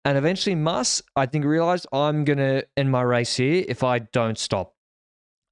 [0.04, 4.00] And eventually, Mas, I think, realized I'm going to end my race here if I
[4.00, 4.74] don't stop.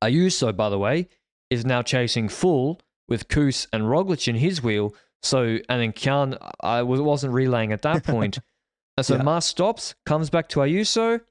[0.03, 1.07] Ayuso, by the way,
[1.49, 4.93] is now chasing full with Kuss and Roglic in his wheel.
[5.21, 8.39] So, and then Cian, I was- wasn't relaying at that point.
[8.97, 9.23] and so Yeah.
[9.23, 11.21] Mas stops, comes back to Ayuso,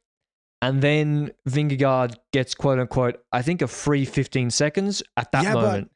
[0.62, 5.54] and then Vingegaard gets quote unquote, I think, a free 15 seconds at that Yeah,
[5.54, 5.90] moment.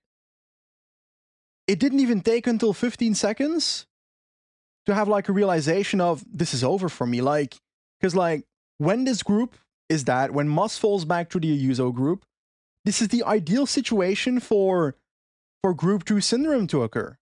[1.72, 3.87] It didn't even take until 15 seconds
[4.85, 7.22] to have like a realization of this is over for me.
[7.22, 7.56] Like,
[7.98, 8.44] because like
[8.76, 9.54] when this group
[9.88, 12.26] is that, when Mas falls back to the Ayuso group,
[12.85, 14.96] this is the ideal situation for
[15.62, 17.16] for group two syndrome to occur.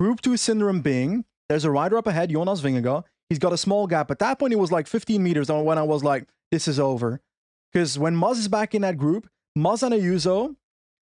[0.00, 3.04] Group two syndrome being there's a rider up ahead, Jonas Vingegaard.
[3.28, 4.10] He's got a small gap.
[4.10, 7.20] At that point, it was like 15 meters when I was like, this is over.
[7.72, 10.56] Because when Mas is back in that group, Mas and Ayuso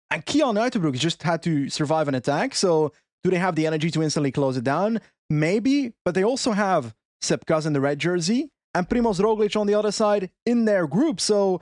[0.10, 2.56] and Cian Uijtdebroeks just had to survive an attack.
[2.56, 2.94] So
[3.24, 5.02] do they have the energy to instantly close it down?
[5.30, 9.68] Maybe, but they also have Sepp Kuss in the red jersey and Primoz Roglic on
[9.68, 11.20] the other side in their group.
[11.20, 11.62] So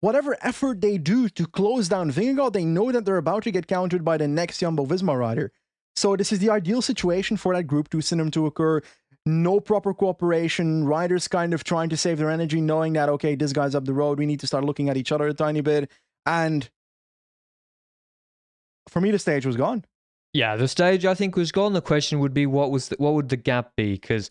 [0.00, 3.68] whatever effort they do to close down Vingegaard, they know that they're about to get
[3.68, 5.52] countered by the next Jumbo Visma rider.
[5.96, 8.82] So this is the ideal situation for that group to syndrome to occur.
[9.26, 10.84] No proper cooperation.
[10.84, 13.94] Riders kind of trying to save their energy, knowing that okay, this guy's up the
[13.94, 14.18] road.
[14.18, 15.90] We need to start looking at each other a tiny bit.
[16.26, 16.68] And
[18.88, 19.84] for me, the stage was gone.
[20.32, 21.72] Yeah, the stage I think was gone.
[21.74, 23.92] The question would be what was the, what would the gap be?
[23.92, 24.30] Because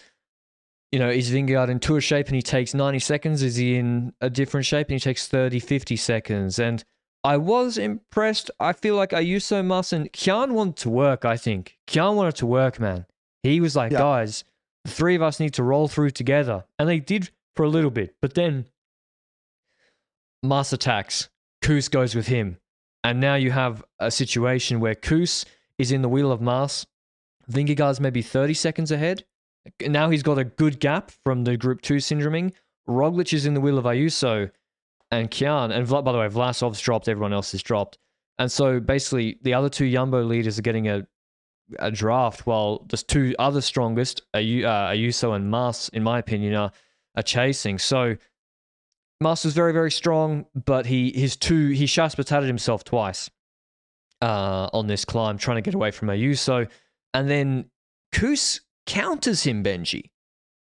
[0.91, 3.41] you know, is Vingegaard in tour shape and he takes 90 seconds?
[3.41, 6.59] Is he in a different shape and he takes 30, 50 seconds?
[6.59, 6.83] And
[7.23, 8.51] I was impressed.
[8.59, 10.15] I feel like Ayuso mustn't.
[10.15, 11.79] Cian wanted to work, I think.
[11.87, 13.07] Cian wanted to work, man.
[13.41, 13.99] He was like, Yeah.
[13.99, 14.43] guys,
[14.85, 16.65] the three of us need to roll through together.
[16.77, 18.15] And they did for a little bit.
[18.21, 18.65] But then
[20.43, 21.29] Mas attacks.
[21.61, 22.57] Kuss goes with him.
[23.03, 25.45] And now you have a situation where Kuss
[25.77, 26.85] is in the wheel of Mas.
[27.51, 29.25] Vingegaard's maybe 30 seconds ahead.
[29.81, 32.53] Now he's got a good gap from the Group 2 syndroming.
[32.87, 34.51] Roglic is in the wheel of Ayuso
[35.11, 35.71] and Cian.
[35.71, 37.97] And by the way, Vlasov's dropped, everyone else is dropped.
[38.39, 41.05] And so basically, the other two Jumbo leaders are getting a,
[41.79, 46.71] a draft, while the two other strongest, uh, Ayuso and Mas, in my opinion, are,
[47.15, 47.77] are chasing.
[47.77, 48.15] So
[49.23, 53.31] Mas was very, very strong, but he his two he shaspatated himself twice
[54.21, 56.69] uh, on this climb, trying to get away from Ayuso.
[57.13, 57.71] And then
[58.11, 60.11] Kuss counters him, Benji.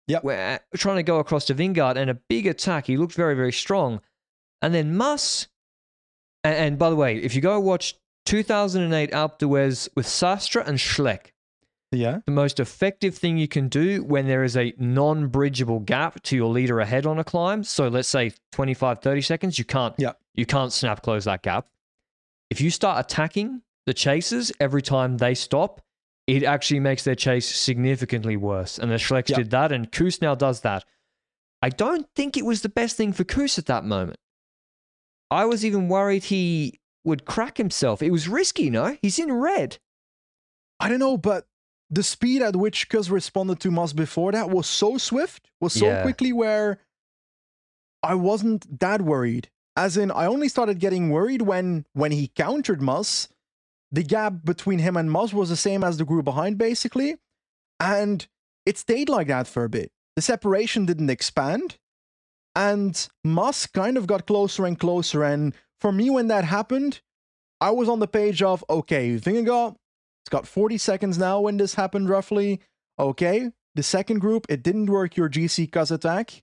[0.06, 0.24] Yep.
[0.24, 2.86] Where trying to go across to Vingegaard and a big attack.
[2.86, 4.00] He looked very, very strong.
[4.62, 5.48] And then Mas,
[6.42, 7.94] and, and by the way, if you go watch
[8.26, 11.32] 2008 Alpe d'Huez with Sastre and Schleck,
[11.94, 12.18] Yeah.
[12.26, 16.48] the most effective thing you can do when there is a non-bridgeable gap to your
[16.48, 17.64] leader ahead on a climb.
[17.64, 20.12] So let's say 25 30 seconds you can't Yeah.
[20.34, 21.66] you can't snap close that gap.
[22.50, 25.80] If you start attacking the chasers every time they stop
[26.26, 28.78] it actually makes their chase significantly worse.
[28.78, 29.36] And the Schlecks Yeah.
[29.36, 30.84] did that and Kuss now does that.
[31.60, 34.18] I don't think it was the best thing for Kuss at that moment.
[35.30, 38.02] I was even worried he would crack himself.
[38.02, 39.78] It was risky no he's in red.
[40.80, 41.46] I don't know, but
[41.94, 45.86] the speed at which Kuss responded to Mas before that was so swift, was so
[45.86, 46.02] Yeah.
[46.02, 46.80] quickly where
[48.02, 49.50] I wasn't that worried.
[49.76, 53.28] As in, I only started getting worried when when he countered Mas.
[53.90, 57.16] The gap between him and Mas was the same as the group behind, basically.
[57.78, 58.26] And
[58.66, 59.92] it stayed like that for a bit.
[60.16, 61.78] The separation didn't expand.
[62.56, 65.22] And Mas kind of got closer and closer.
[65.24, 67.00] And for me, when that happened,
[67.60, 69.76] I was on the page of okay, Vingegaard,
[70.24, 72.60] it's got 40 seconds now when this happened, roughly.
[72.98, 76.42] Okay, the second group, it didn't work your GC Kuss attack.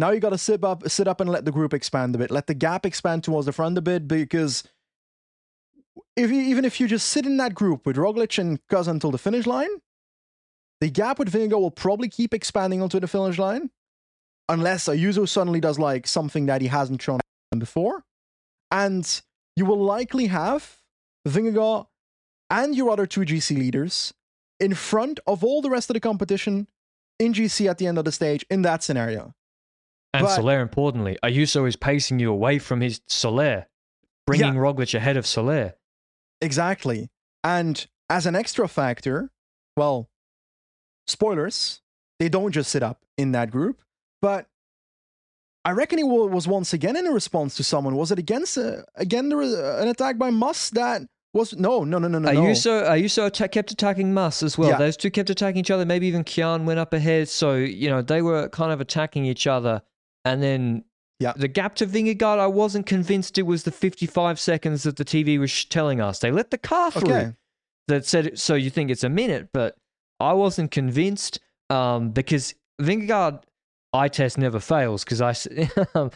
[0.00, 2.32] Now you got to sit up, sit up and let the group expand a bit.
[2.32, 4.64] Let the gap expand towards the front a bit because
[6.16, 9.12] if you, even if you just sit in that group with Roglic and Kuss until
[9.12, 9.70] the finish line,
[10.80, 13.70] the gap with Vingegaard will probably keep expanding onto the finish line,
[14.48, 17.20] unless Ayuso suddenly does like something that he hasn't shown
[17.56, 18.02] before,
[18.72, 19.22] and
[19.54, 20.78] you will likely have
[21.28, 21.86] Vingegaard
[22.52, 24.14] and your other two GC leaders
[24.60, 26.68] in front of all the rest of the competition
[27.18, 29.34] in GC at the end of the stage in that scenario.
[30.14, 33.66] And But- Soler, importantly, Ayuso is pacing you away from his Soler.
[34.26, 34.60] bringing yeah.
[34.60, 35.74] Roglic ahead of Soler.
[36.40, 37.10] Exactly.
[37.42, 39.30] And as an extra factor,
[39.76, 40.08] well,
[41.08, 41.80] spoilers,
[42.20, 43.82] they don't just sit up in that group,
[44.20, 44.46] but
[45.64, 47.96] I reckon it was once again in a response to someone.
[47.96, 51.02] Was it against uh, again was an attack by Mas that
[51.34, 52.28] was no no no no no.
[52.28, 54.70] Ayuso Ayuso atta- kept attacking Mas as well.
[54.70, 54.78] Yeah.
[54.78, 55.86] Those two kept attacking each other.
[55.86, 57.28] Maybe even Cian went up ahead.
[57.28, 59.82] So you know they were kind of attacking each other,
[60.24, 60.84] and then
[61.22, 61.32] yeah.
[61.36, 65.38] The gap to Vingegaard, I wasn't convinced it was the 55 seconds that the TV
[65.38, 66.18] was telling us.
[66.18, 67.32] They let the car through okay.
[67.86, 69.76] that said, so you think it's a minute, but
[70.18, 71.38] I wasn't convinced
[71.70, 73.40] um, because Vingegaard
[73.92, 75.32] eye test never fails because I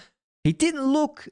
[0.44, 1.28] he didn't look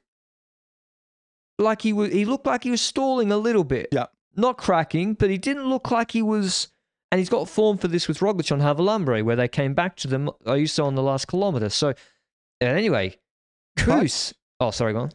[1.59, 2.11] like he was.
[2.11, 3.89] He looked like he was stalling a little bit.
[3.91, 6.69] Yeah, not cracking, but he didn't look like he was.
[7.11, 10.07] And he's got form for this with Roglic on Javalambre, where they came back to
[10.07, 10.29] them.
[10.45, 11.69] I used to on the last kilometer.
[11.69, 11.93] So,
[12.59, 13.15] anyway,
[13.77, 14.33] Kuss.
[14.59, 15.11] Oh, sorry, go on.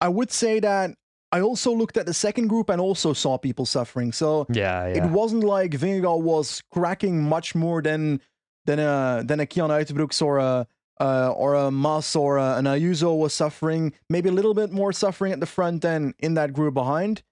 [0.00, 0.90] I would say that
[1.32, 4.12] I also looked at the second group and also saw people suffering.
[4.12, 5.04] So yeah, yeah.
[5.04, 8.20] it wasn't like Vingegaard was cracking much more than
[8.66, 10.66] than a than a Cian Uijtdebroeks or a
[11.02, 13.92] uh, or a Mas or a, an Ayuso was suffering.
[14.08, 17.22] Maybe a little bit more suffering at the front than in that group behind.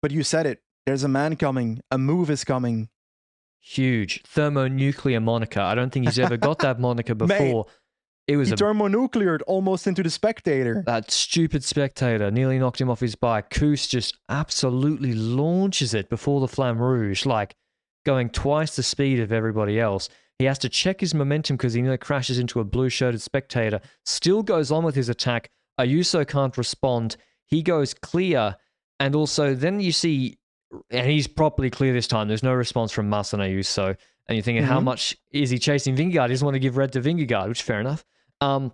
[0.00, 0.62] But you said it.
[0.86, 1.80] There's a man coming.
[1.90, 2.88] A move is coming.
[3.60, 5.60] Huge thermonuclear moniker.
[5.60, 7.66] I don't think he's ever got that moniker before.
[7.66, 7.72] Mate,
[8.26, 10.82] it was he a, thermonucleared almost into the spectator.
[10.84, 13.50] That stupid spectator nearly knocked him off his bike.
[13.50, 17.54] Kuss just absolutely launches it before the Flamme Rouge, like
[18.04, 20.08] going twice the speed of everybody else.
[20.42, 23.80] He has to check his momentum because he nearly crashes into a blue shirted spectator.
[24.04, 25.52] Still goes on with his attack.
[25.78, 27.16] Ayuso can't respond.
[27.46, 28.56] He goes clear.
[28.98, 30.38] And also, then you see,
[30.90, 32.26] and he's properly clear this time.
[32.26, 33.96] There's no response from Mas and Ayuso.
[34.26, 34.72] And you're thinking, mm-hmm.
[34.72, 36.26] how much is he chasing Vingegaard?
[36.26, 38.04] He doesn't want to give red to Vingegaard, which fair enough.
[38.40, 38.72] Um,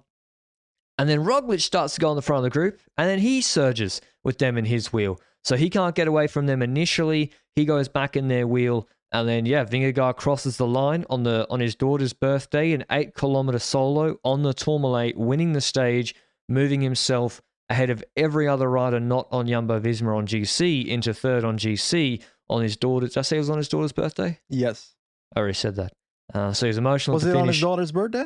[0.97, 3.43] and then Roglic starts to go on the front of the group, and then he
[3.43, 5.21] surges with them in his wheel.
[5.45, 7.31] So he can't get away from them initially.
[7.55, 11.47] He goes back in their wheel, and then yeah, Vingegaard crosses the line on the
[11.51, 16.15] on his daughter's birthday, an eight kilometer solo on the Tourmalet, winning the stage,
[16.49, 17.41] moving himself
[17.71, 22.23] ahead of every other rider not on Jumbo Visma on GC into third on GC
[22.49, 23.07] on his daughter.
[23.07, 24.39] Did I say it was on his daughter's birthday?
[24.49, 24.95] Yes.
[25.35, 25.93] I already said that.
[26.33, 27.15] Uh, so he's emotional.
[27.15, 27.41] Was it finish.
[27.41, 28.25] on his daughter's birthday?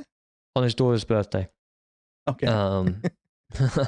[0.57, 1.49] On his daughter's birthday.
[2.29, 2.47] Okay.
[2.47, 3.03] Um,
[3.61, 3.87] oh,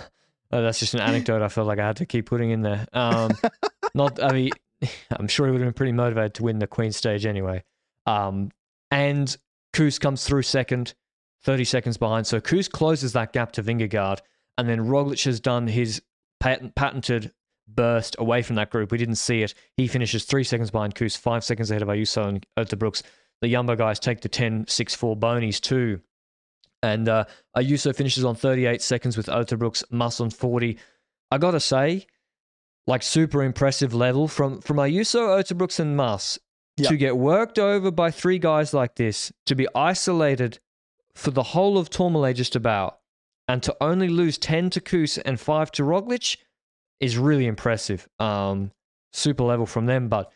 [0.50, 1.42] that's just an anecdote.
[1.42, 2.86] I felt like I had to keep putting in there.
[2.92, 3.32] Um,
[3.94, 4.22] not.
[4.22, 4.50] I mean,
[5.10, 7.64] I'm sure he would have been pretty motivated to win the Queen stage anyway.
[8.06, 8.50] Um,
[8.90, 9.36] and
[9.72, 10.94] Kuss comes through second,
[11.42, 12.26] 30 seconds behind.
[12.26, 14.20] So Kuss closes that gap to Vingegaard,
[14.58, 16.02] and then Roglic has done his
[16.40, 17.32] patent, patented
[17.66, 18.92] burst away from that group.
[18.92, 19.54] We didn't see it.
[19.76, 23.02] He finishes three seconds behind Kuss, five seconds ahead of Ayuso and brooks
[23.40, 26.00] The Jumbo guys take the 10 6 4 bonies too.
[26.82, 27.24] And uh,
[27.56, 30.78] Ayuso finishes on 38 seconds with Uijtdebroeks, Mas on 40.
[31.30, 32.06] I gotta say,
[32.86, 36.38] like super impressive level from from Ayuso, Uijtdebroeks, and Mas
[36.76, 36.90] yep.
[36.90, 40.58] to get worked over by three guys like this, to be isolated
[41.14, 42.98] for the whole of Tourmalet just about,
[43.48, 46.36] and to only lose 10 to Kuss and 5 to Roglic
[47.00, 48.08] is really impressive.
[48.18, 48.72] Um,
[49.12, 50.32] super level from them, but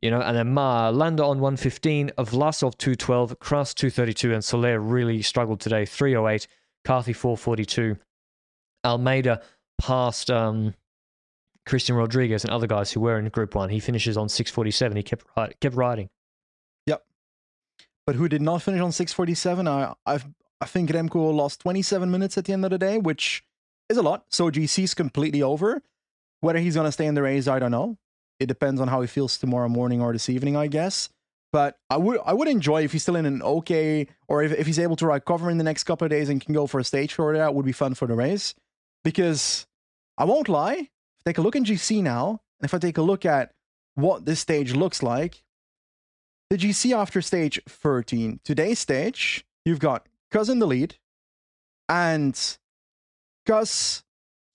[0.00, 5.22] you know, and then Ma, Landa on 115, Vlasov 212, Cras 232, and Soler really
[5.22, 6.46] struggled today, 308,
[6.84, 7.96] Carthy 442.
[8.84, 9.40] Almeida
[9.80, 10.74] passed um,
[11.66, 13.70] Christian Rodriguez and other guys who were in Group 1.
[13.70, 14.96] He finishes on 647.
[14.96, 15.24] He kept,
[15.60, 16.10] kept riding.
[16.86, 17.04] Yep.
[18.06, 19.68] But who did not finish on 647?
[19.68, 20.20] I, i
[20.60, 23.44] I think Remco lost 27 minutes at the end of the day, which
[23.90, 24.24] is a lot.
[24.30, 25.82] So GC's completely over.
[26.40, 27.98] Whether he's going to stay in the race, I don't know.
[28.40, 31.10] It depends on how he feels tomorrow morning or this evening, I guess.
[31.52, 34.66] But I would I would enjoy if he's still in an okay or if, if
[34.66, 36.80] he's able to ride cover in the next couple of days and can go for
[36.80, 38.54] a stage for that would be fun for the race.
[39.04, 39.66] Because
[40.18, 40.88] I won't lie,
[41.26, 43.52] take a look in GC now, and if I take a look at
[43.94, 45.42] what this stage looks like,
[46.50, 50.96] the GC after stage 13, today's stage, you've got Kuss in the lead,
[51.88, 52.38] and
[53.46, 54.04] Kuss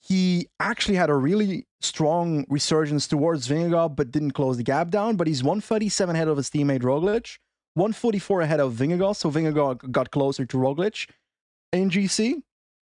[0.10, 5.16] he actually had a really strong resurgence towards Vingegaard, but didn't close the gap down.
[5.16, 7.38] But he's 137 ahead of his teammate Roglic,
[7.76, 9.16] 144 ahead of Vingegaard.
[9.16, 11.08] So Vingegaard got closer to Roglic
[11.72, 12.42] in GC.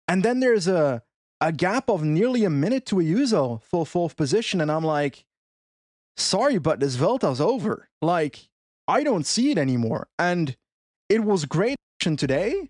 [0.08, 1.02] And then there's a,
[1.40, 4.62] a gap of nearly a minute to Ayuso for fourth position.
[4.62, 5.26] And I'm like,
[6.16, 7.90] sorry, but this Vuelta's over.
[8.02, 8.50] Like,
[8.88, 10.08] I don't see it anymore.
[10.18, 10.56] And
[11.10, 12.70] it was great action today,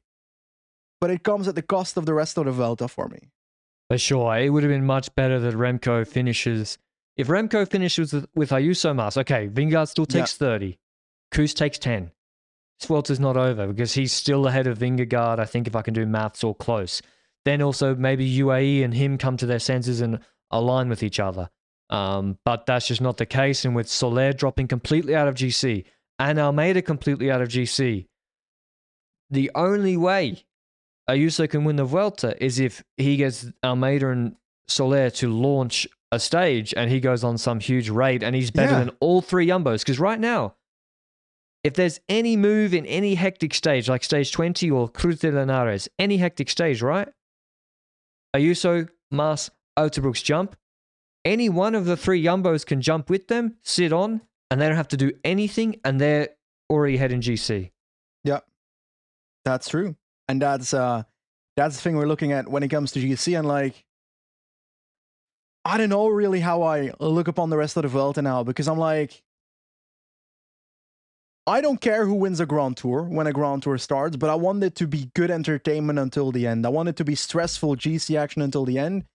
[1.00, 3.30] but it comes at the cost of the rest of the Vuelta for me.
[3.90, 4.38] For sure.
[4.38, 6.78] It would have been much better that Remco finishes.
[7.16, 10.48] If Remco finishes with, with Ayuso Mas, okay, Vingegaard still takes yeah.
[10.48, 10.78] 30.
[11.32, 12.12] Kuss takes 10.
[12.86, 16.06] Vuelta's not over because he's still ahead of Vingegaard, I think, if I can do
[16.06, 17.02] maths or close.
[17.48, 20.20] Then also maybe UAE and him come to their senses and
[20.52, 21.50] align with each other.
[21.90, 23.64] Um, but that's just not the case.
[23.64, 25.86] And with Soler dropping completely out of GC
[26.20, 28.06] and Almeida completely out of GC,
[29.30, 30.44] the only way
[31.10, 34.36] Ayuso can win the Vuelta is if he gets Almeida and
[34.68, 38.74] Soler to launch a stage and he goes on some huge raid and he's better
[38.74, 38.80] Yeah.
[38.80, 39.80] than all three Yumbos.
[39.80, 40.56] Because right now,
[41.64, 45.88] if there's any move in any hectic stage, like stage 20 or Cruz de Linares,
[45.98, 47.08] any hectic stage, right?
[48.36, 50.56] Ayuso, Mas, Uijtdebroeks jump.
[51.26, 54.78] Any one of the three Yumbos can jump with them, sit on, and they don't
[54.78, 56.30] have to do anything, and they're
[56.70, 57.72] already heading GC.
[58.24, 58.40] Yeah,
[59.44, 59.96] that's true.
[60.28, 61.04] And that's uh
[61.56, 63.86] that's the thing we're looking at when it comes to GC and like
[65.66, 68.68] I don't know really how I look upon the rest of the world now because
[68.68, 69.22] I'm like
[71.48, 74.36] I don't care who wins a Grand Tour when a Grand Tour starts, but I
[74.36, 76.66] want it to be good entertainment until the end.
[76.66, 79.06] I want it to be stressful GC action until the end.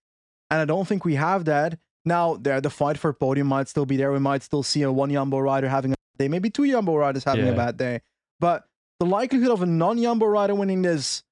[0.51, 1.79] And I don't think we have that.
[2.07, 4.11] Now, there the fight for podium might still be there.
[4.13, 7.25] We might still see a one Yumbo rider having a day, maybe two Yumbo riders
[7.25, 7.53] having Yeah.
[7.53, 8.01] a bad day.
[8.41, 8.65] But
[8.99, 11.23] the likelihood of a non Yumbo rider winning this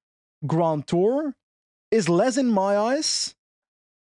[0.47, 1.35] Grand Tour
[1.91, 3.35] is less in my eyes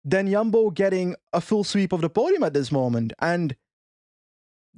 [0.04, 3.12] than Yumbo getting a full sweep of the podium at this moment.
[3.20, 3.54] And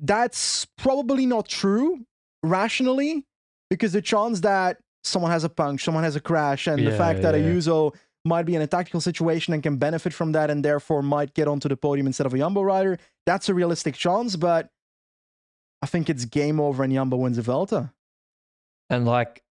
[0.00, 2.04] that's probably not true
[2.42, 3.24] rationally
[3.68, 6.96] because the chance that someone has a punch, someone has a crash, and the Yeah,
[6.98, 7.42] fact that yeah.
[7.42, 7.94] Ayuso
[8.24, 11.48] might be in a tactical situation and can benefit from that and therefore might get
[11.48, 14.68] onto the podium instead of a Yumbo rider, that's a realistic chance, but
[15.82, 17.92] I think it's game over and Yumbo wins the Vuelta.
[18.90, 19.42] and like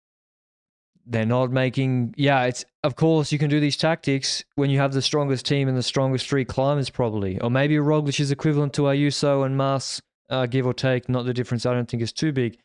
[1.07, 4.93] they're not making yeah it's of course you can do these tactics when you have
[4.93, 8.83] the strongest team and the strongest three climbers probably or maybe Roglic is equivalent to
[8.83, 12.33] Ayuso and Mas uh, give or take not the difference I don't think is too
[12.33, 12.59] big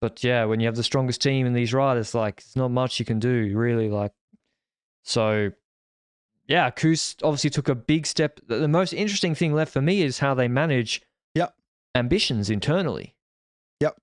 [0.00, 2.98] but yeah when you have the strongest team and these riders like there's not much
[2.98, 4.12] you can do really like
[5.04, 5.50] so
[6.46, 10.18] yeah Kuss obviously took a big step the most interesting thing left for me is
[10.20, 11.02] how they manage
[11.34, 11.54] Yep.
[11.94, 13.14] ambitions internally
[13.80, 13.96] Yep.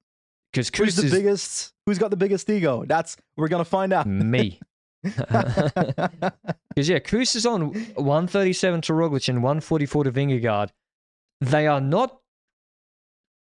[0.51, 1.73] because Who's Kuss the is biggest?
[1.85, 2.83] Who's got the biggest ego?
[2.85, 4.05] That's we're gonna find out.
[4.07, 4.59] me
[5.03, 10.69] Because yeah, Kuss is on 137 to Roglic and 144 to Vingegaard.
[11.41, 12.19] They are not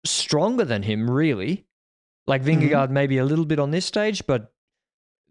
[0.04, 1.66] stronger than him, really.
[2.26, 4.52] Like Vingegaard, maybe a little bit on this stage, but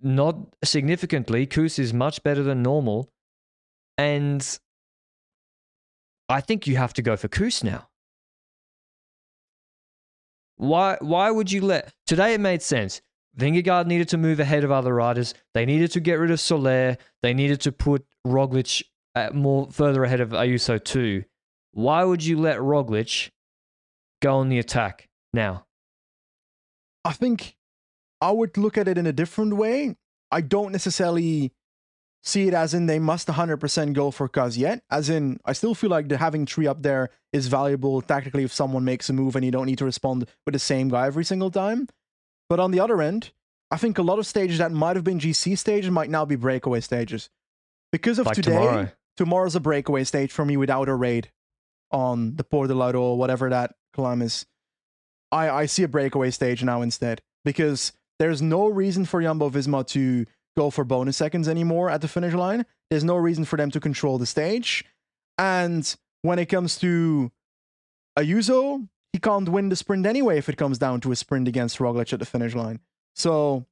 [0.01, 1.47] not significantly.
[1.47, 3.11] Kuss is much better than normal,
[3.97, 4.59] and
[6.29, 7.89] I think you have to go for Kuss now.
[10.57, 10.97] Why?
[11.01, 12.35] Why would you let today?
[12.35, 13.01] It made sense.
[13.37, 15.33] Vingegaard needed to move ahead of other riders.
[15.55, 16.97] They needed to get rid of Soler.
[17.23, 18.83] They needed to put Roglic
[19.15, 21.23] uh, more further ahead of Ayuso too.
[21.71, 23.31] Why would you let Roglic
[24.23, 25.65] go on the attack now?
[27.05, 27.57] I think
[28.21, 29.97] I would look at it in a different way.
[30.31, 31.51] I don't necessarily
[32.23, 34.81] see it as in they must 100% go for Kuss yet.
[34.89, 38.53] As in, I still feel like the having tree up there is valuable tactically if
[38.53, 41.25] someone makes a move and you don't need to respond with the same guy every
[41.25, 41.89] single time.
[42.49, 43.31] But on the other end,
[43.69, 46.37] I think a lot of stages that might have been GC stages might now be
[46.37, 47.29] breakaway stages.
[47.91, 48.91] Because of Like today, tomorrow.
[49.17, 51.29] tomorrow's a breakaway stage for me without a raid
[51.91, 54.27] on the Port de Larrau or whatever that climb.
[55.31, 59.85] I, I see a breakaway stage now instead because there's no reason for Jumbo Visma
[59.87, 60.25] to
[60.55, 62.65] go for bonus seconds anymore at the finish line.
[62.89, 64.85] There's no reason for them to control the stage.
[65.37, 67.31] And when it comes to
[68.17, 71.79] Ayuso, he can't win the sprint anyway if it comes down to a sprint against
[71.79, 72.79] Roglic at the finish line.
[73.15, 73.65] So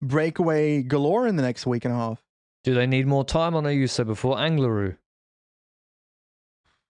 [0.00, 2.22] breakaway galore in the next week and a half.
[2.64, 4.96] Do they need more time on Ayuso before Angliru?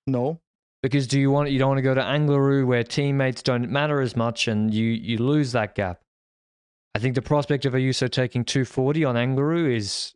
[0.06, 0.40] No,
[0.82, 4.00] Because do you want you don't want to go to Angliru where teammates don't matter
[4.00, 6.00] as much and you you lose that gap.
[6.94, 10.14] I think the prospect of Ayuso taking 240 on Angliru is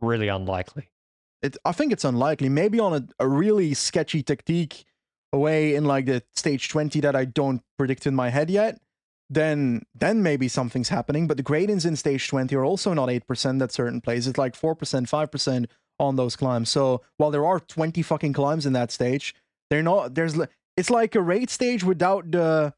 [0.00, 0.88] really unlikely.
[1.42, 2.48] it, I think it's unlikely.
[2.48, 4.84] Maybe on a, a really sketchy tactique
[5.32, 8.80] away in like the stage 20 that I don't predict in my head yet,
[9.28, 11.26] then then maybe something's happening.
[11.26, 14.28] But the gradients in stage 20 are also not 8% at certain places.
[14.28, 15.66] It's like 4%, 5%
[15.98, 16.70] on those climbs.
[16.70, 19.34] So while there are 20 fucking climbs in that stage,
[19.70, 20.38] they're not there's
[20.76, 22.74] it's like a raid stage without the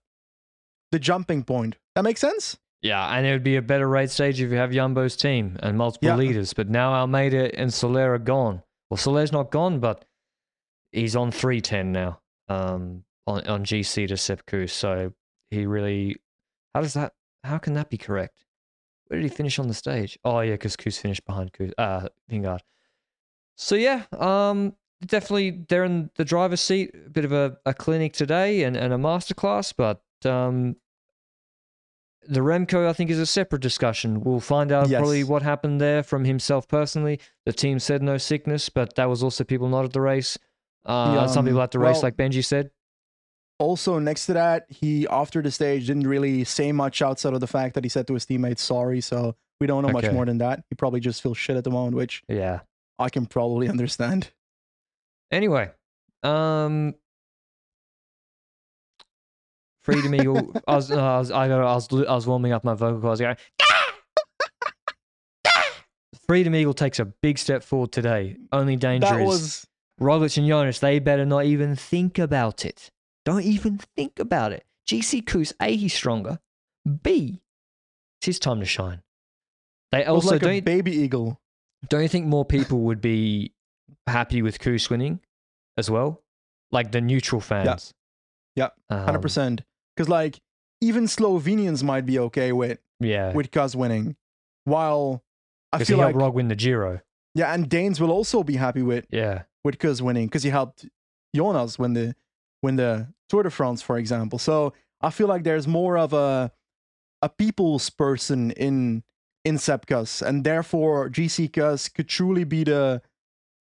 [0.93, 1.76] the jumping point.
[1.95, 2.59] That makes sense?
[2.80, 5.76] Yeah, and it would be a better raid stage if you have Jumbo's team and
[5.76, 6.16] multiple Yeah.
[6.16, 6.53] leaders.
[6.53, 8.62] But now Almeida and Soler are gone.
[8.89, 10.05] Well, Soler's not gone, but
[10.93, 14.72] he's on 310 now um, on, on GC to Sepp Kuss.
[14.72, 15.12] So
[15.51, 16.16] he really.
[16.74, 17.14] How does that.
[17.45, 18.45] How can that be correct?
[19.09, 20.18] Where did he finish on the stage?
[20.24, 22.61] Oh, yeah, because Kuss finished behind Kuss, uh, Vingegaard.
[23.57, 24.74] So, yeah, um,
[25.05, 26.91] definitely they're in the driver's seat.
[27.07, 30.77] A bit of a, a clinic today and, and a masterclass, but um,
[32.27, 34.21] the Remco, I think, is a separate discussion.
[34.23, 34.99] We'll find out Yes.
[34.99, 37.21] probably what happened there from himself personally.
[37.47, 40.37] The team said no sickness, but that was also people not at the race.
[40.85, 42.71] Uh, The, some people um, at the race, like Benji said.
[43.59, 47.47] Also, next to that, he after the stage didn't really say much outside of the
[47.47, 49.01] fact that he said to his teammates sorry.
[49.01, 50.63] So we don't know much more than that.
[50.71, 52.61] He probably just feels shit at the moment, which Yeah.
[53.01, 54.31] I can probably understand.
[55.31, 55.70] Anyway,
[56.22, 56.95] um,
[59.83, 60.53] Freedom Eagle.
[60.68, 63.01] I was, uh, I was, I, got, I was, I was warming up my vocal
[63.01, 63.20] cords.
[63.20, 63.37] Going,
[66.26, 68.37] Freedom Eagle takes a big step forward today.
[68.53, 69.66] Only danger That is was
[70.01, 70.79] Roglic and Jonas.
[70.79, 72.91] They better not even think about it.
[73.24, 74.64] Don't even think about it.
[74.87, 76.39] GC Kuss, A, he's stronger.
[77.03, 77.41] B,
[78.20, 79.03] it's his time to shine.
[79.93, 81.41] They also like don't, baby eagle.
[81.89, 83.53] don't you think more people would be
[84.09, 85.21] happy with Kuss winning
[85.77, 86.23] as well?
[86.71, 87.95] Like the neutral fans.
[88.57, 89.63] Yeah, Hundred Um, percent.
[89.97, 90.41] Because like
[90.81, 93.33] even Slovenians might be okay with Yeah.
[93.33, 94.17] with Kuss winning,
[94.65, 95.23] while
[95.73, 97.01] I he feel helped like Rog win the Giro.
[97.35, 99.43] yeah, and Danes will also be happy with Yeah.
[99.65, 100.87] with Kuss winning because he helped
[101.35, 102.15] Jonas win the
[102.63, 104.39] win the Tour de France, for example.
[104.39, 106.53] So I feel like there's more of a
[107.23, 109.03] a people's person in
[109.45, 113.03] in Sepp Kuss, and therefore GC Kuss could truly be the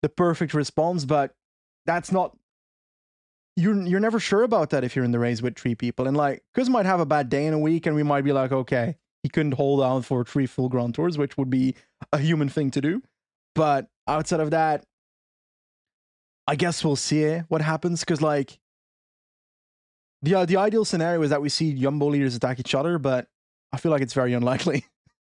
[0.03, 1.05] the perfect response.
[1.05, 1.33] But
[1.87, 2.37] that's not
[3.55, 6.07] you're you're never sure about that if you're in the race with three people.
[6.07, 8.31] And like Kuss might have a bad day in a week, and we might be
[8.31, 11.75] like, okay, he couldn't hold out for three full Grand Tours, which would be
[12.11, 13.01] a human thing to do.
[13.55, 14.85] But outside of that,
[16.47, 18.59] I guess we'll see what happens because like
[20.21, 23.27] the uh, the ideal scenario is that we see Jumbo leaders attack each other, but
[23.71, 24.85] I feel like it's very unlikely.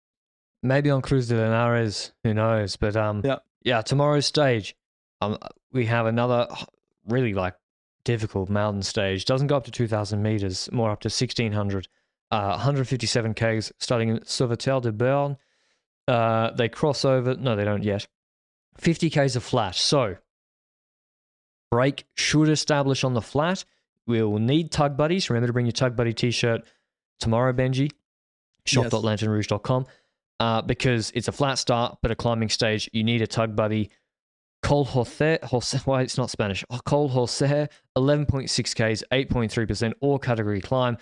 [0.64, 2.76] Maybe on Cruz de Linares, who knows?
[2.76, 3.38] But um, Yeah.
[3.64, 3.82] Yeah.
[3.82, 4.76] Tomorrow's stage,
[5.22, 5.38] um,
[5.72, 6.48] we have another
[7.08, 7.56] really like
[8.04, 9.26] difficult mountain stage.
[9.26, 11.88] Doesn't go up to two thousand meters, more up to sixteen hundred.
[12.32, 15.36] Uh, 157 k's starting in Sauveterre de Béarn.
[16.08, 17.36] Uh, they cross over.
[17.36, 18.08] No, they don't yet.
[18.78, 19.74] 50 k's of flat.
[19.74, 20.16] So
[21.72, 23.66] break should establish on the flat.
[24.06, 25.30] We'll need tug buddies.
[25.30, 26.62] Remember to bring your tug buddy t-shirt
[27.20, 27.92] tomorrow, Benji.
[28.66, 29.86] Shop.lanternerouge.com.
[30.40, 32.90] Uh, because it's a flat start, but a climbing stage.
[32.94, 33.90] You need a tug buddy.
[34.62, 36.64] Col Jose, Jose why it's not Spanish.
[36.70, 37.68] Oh, Col Jose,
[37.98, 40.98] 11.6 Ks, 8.3%, all category climb.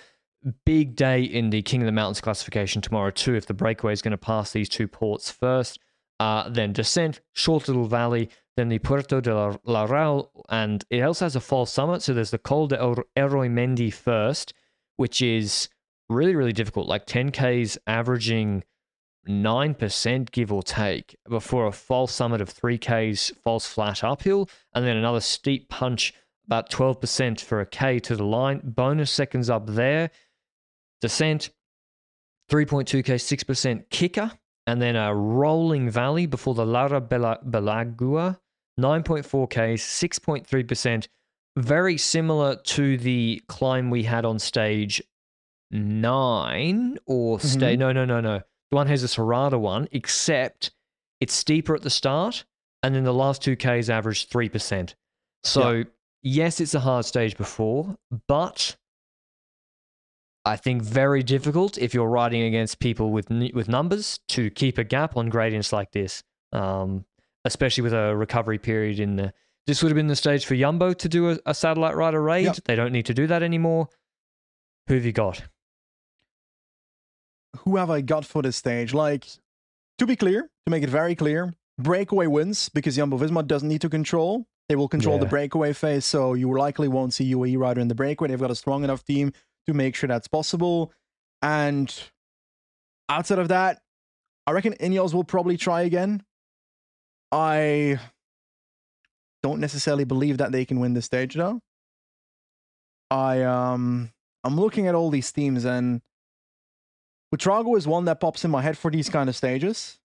[0.65, 4.01] Big day in the King of the Mountains classification tomorrow, too, if the breakaway is
[4.01, 5.79] going to pass these two ports first.
[6.19, 11.01] Uh, then descent, short little valley, then the Puerto de la, la Real, and it
[11.01, 12.01] also has a false summit.
[12.01, 12.77] So there's the Col de
[13.15, 14.53] Erroymendi first,
[14.95, 15.69] which is
[16.09, 18.63] really, really difficult, like 10Ks averaging
[19.27, 24.97] 9% give or take before a false summit of 3Ks false flat uphill, and then
[24.97, 26.13] another steep punch
[26.45, 28.61] about 12% for a K to the line.
[28.63, 30.09] Bonus seconds up there.
[31.01, 31.49] Descent,
[32.49, 34.31] 3.2K, 6% kicker,
[34.65, 38.39] and then a rolling valley before the Larra Bela- Belagua,
[38.79, 41.07] 9.4K, 6.3%.
[41.57, 45.01] Very similar to the climb we had on stage
[45.71, 47.75] nine or stay.
[47.75, 47.79] Mhm.
[47.79, 48.41] No, no, no, no.
[48.71, 50.71] The one has a Serrata one, except
[51.21, 52.45] it's steeper at the start,
[52.83, 54.93] and then the last two Ks average 3%.
[55.43, 55.83] So,
[56.21, 57.95] yes, it's a hard stage before,
[58.27, 58.75] but
[60.47, 64.83] I think very difficult if you're riding against people with with numbers to keep a
[64.83, 67.05] gap on gradients like this, um,
[67.43, 69.33] especially with a recovery period in the.
[69.65, 72.45] This would have been the stage for Yumbo to do a, a satellite rider raid.
[72.45, 72.59] Yep.
[72.63, 73.89] They don't need to do that anymore.
[74.87, 75.43] Who have you got?
[77.59, 78.93] Who have I got for this stage?
[78.93, 79.25] Like,
[79.97, 83.81] to be clear, to make it very clear, breakaway wins because Jumbo Visma doesn't need
[83.81, 84.47] to control.
[84.69, 87.95] They will control the breakaway phase, so you likely won't see UAE rider in the
[87.95, 88.27] breakaway.
[88.27, 89.31] They've got a strong enough team
[89.65, 90.91] to make sure that's possible.
[91.41, 91.93] And
[93.07, 93.81] outside of that,
[94.45, 96.23] I reckon Ineos will probably try again.
[97.31, 97.99] I
[99.43, 101.61] don't necessarily believe that they can win the stage though.
[103.09, 104.11] I um
[104.43, 106.01] I'm looking at all these teams and
[107.33, 109.99] Buitrago is one that pops in my head for these kind of stages.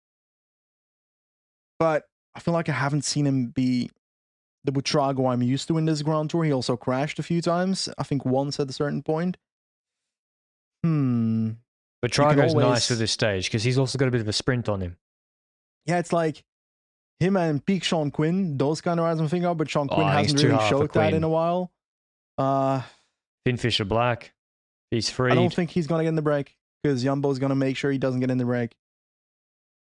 [1.79, 3.91] But I feel like I haven't seen him be
[4.65, 6.45] the Buitrago I'm used to in this Grand Tour.
[6.45, 7.89] He also crashed a few times.
[7.99, 9.37] I think once at a certain point.
[10.85, 11.51] Hmm.
[12.03, 14.29] But can Trago's always- nice for this stage because he's also got a bit of
[14.29, 14.97] a sprint on him.
[15.87, 16.45] Yeah, it's like
[17.19, 20.07] him and Peak Sean Quinn, those kind of riders I'm thinking of, but Sean Quinn
[20.07, 21.71] Oh, he's hasn't really showed that in a while.
[22.39, 22.83] Uh
[23.45, 24.33] Finn Fisher-Black,
[24.91, 25.33] he's free.
[25.33, 27.99] I don't think he's gonna get in the break because Jumbo's gonna make sure he
[27.99, 28.73] doesn't get in the break.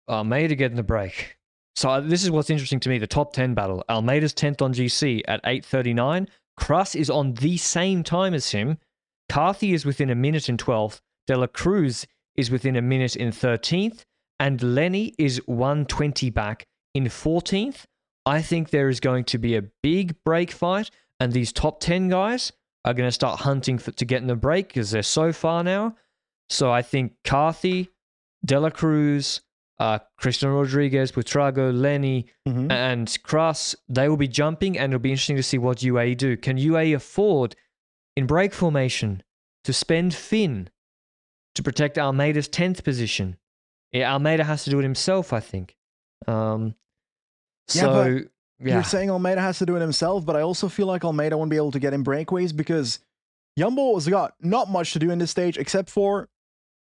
[0.07, 1.37] Almeida getting the break.
[1.75, 3.83] So uh, this is what's interesting to me: the top ten battle.
[3.89, 6.27] Almeida's tenth on GC at eight thirty nine.
[6.57, 8.77] Cras is on the same time as him.
[9.29, 11.01] Carthy is within a minute in twelfth.
[11.29, 14.03] De La Cruz is within a minute in 13th,
[14.39, 17.83] and Lenny is 120 back in 14th.
[18.25, 20.89] I think there is going to be a big break fight,
[21.19, 22.51] and these top 10 guys
[22.83, 25.63] are going to start hunting for, to get in the break because they're so far
[25.63, 25.95] now.
[26.49, 27.89] So I think Carthy,
[28.43, 29.41] Dela Cruz,
[29.79, 32.71] uh, Christian Rodriguez, Buitrago, Lenny, Mhm.
[32.71, 36.35] and Kras, they will be jumping, and it'll be interesting to see what UAE do.
[36.35, 37.55] Can UAE afford,
[38.15, 39.23] in break formation,
[39.63, 40.69] to spend Finn
[41.55, 43.37] to protect Almeida's 10th position?
[43.91, 45.75] Yeah, Almeida has to do it himself, I think.
[46.27, 46.75] Um,
[47.73, 48.05] Yeah, so,
[48.59, 48.73] yeah.
[48.73, 51.51] You're saying Almeida has to do it himself, but I also feel like Almeida won't
[51.51, 52.99] be able to get in breakaways because
[53.57, 56.27] Jumbo has got not much to do in this stage except for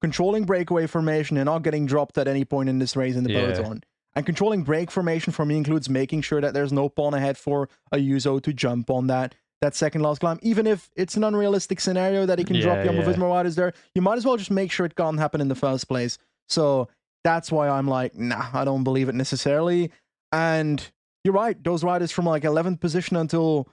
[0.00, 3.30] controlling breakaway formation and not getting dropped at any point in this race in the
[3.30, 3.52] Yeah.
[3.52, 3.84] peloton.
[4.14, 7.68] And controlling break formation for me includes making sure that there's no pawn ahead for
[7.94, 10.38] Ayuso to jump on that that second last climb.
[10.40, 13.12] Even if it's an unrealistic scenario that he can drop Yeah, Jumbo yeah.
[13.12, 15.54] Visma riders there, you might as well just make sure it can't happen in the
[15.54, 16.16] first place.
[16.48, 16.88] So
[17.24, 19.90] that's why I'm like, nah, I don't believe it necessarily.
[20.32, 20.90] And
[21.24, 23.68] you're right, those riders from like 11th position until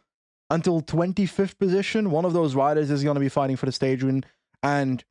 [0.49, 4.03] until 25th position, one of those riders is going to be fighting for the stage
[4.03, 4.25] win.
[4.61, 5.03] And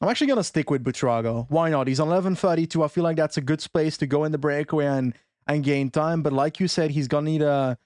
[0.00, 1.46] I'm actually going to stick with Buitrago.
[1.48, 1.88] Why not?
[1.88, 2.84] He's on 11:32.
[2.84, 5.14] I feel like that's a good space to go in the breakaway and
[5.46, 6.22] and gain time.
[6.22, 7.78] But like you said, he's going to need a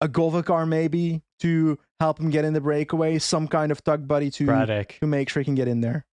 [0.00, 4.08] a Gova car maybe to help him get in the breakaway, some kind of tug
[4.08, 4.98] buddy to Braddock.
[5.00, 6.06] to make sure he can get in there.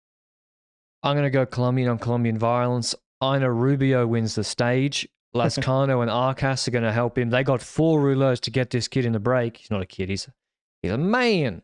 [1.04, 2.96] I'm going to go Colombian on Colombian violence.
[3.22, 5.08] Einer Rubio wins the stage.
[5.36, 7.30] Lazkano and Arcas are going to help him.
[7.30, 9.58] They got four rouleaux to get this kid in the break.
[9.58, 10.10] He's not a kid.
[10.10, 10.34] He's a,
[10.82, 11.62] he's a man.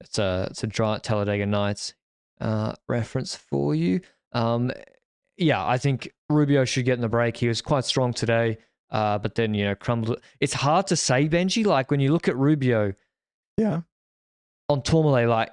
[0.00, 1.94] It's a it's a dry Talladega Nights
[2.40, 4.00] uh, reference for you.
[4.32, 4.70] Um,
[5.36, 7.36] yeah, I think Rubio should get in the break.
[7.36, 8.58] He was quite strong today,
[8.90, 10.20] uh, but then you know crumbled.
[10.40, 11.64] It's hard to say, Benji.
[11.64, 12.92] Like when you look at Rubio
[13.56, 13.80] Yeah.
[14.68, 15.50] on Tourmalet, like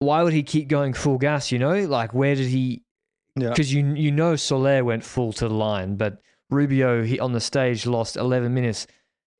[0.00, 1.50] why would he keep going full gas?
[1.52, 2.82] You know, like where did he?
[3.36, 3.50] Yeah.
[3.50, 6.20] because you you know Soler went full to the line, but
[6.50, 8.86] Rubio he, on the stage lost 11 minutes.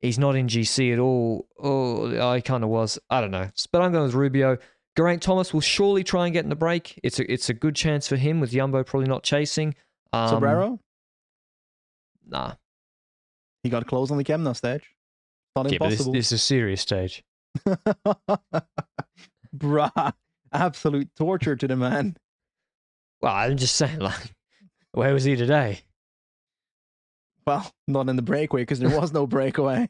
[0.01, 1.47] He's not in GC at all.
[1.61, 2.97] Oh, I kind of was.
[3.09, 4.57] I don't know, but I'm going with Rubio.
[4.99, 6.99] Geraint Thomas will surely try and get in the break.
[7.03, 9.73] It's a it's a good chance for him with Jumbo probably not chasing.
[10.11, 10.77] Um, Sobrero,
[12.27, 12.55] Nah,
[13.63, 14.93] he got closed on the Kemna stage.
[15.55, 16.11] Not yeah, but this, impossible.
[16.11, 17.23] this is a serious stage.
[19.55, 20.13] Bruh,
[20.51, 22.17] absolute torture to the man.
[23.21, 24.33] Well, I'm just saying, like,
[24.91, 25.79] where was he today?
[27.47, 29.87] Well, not in the breakaway because there was no breakaway.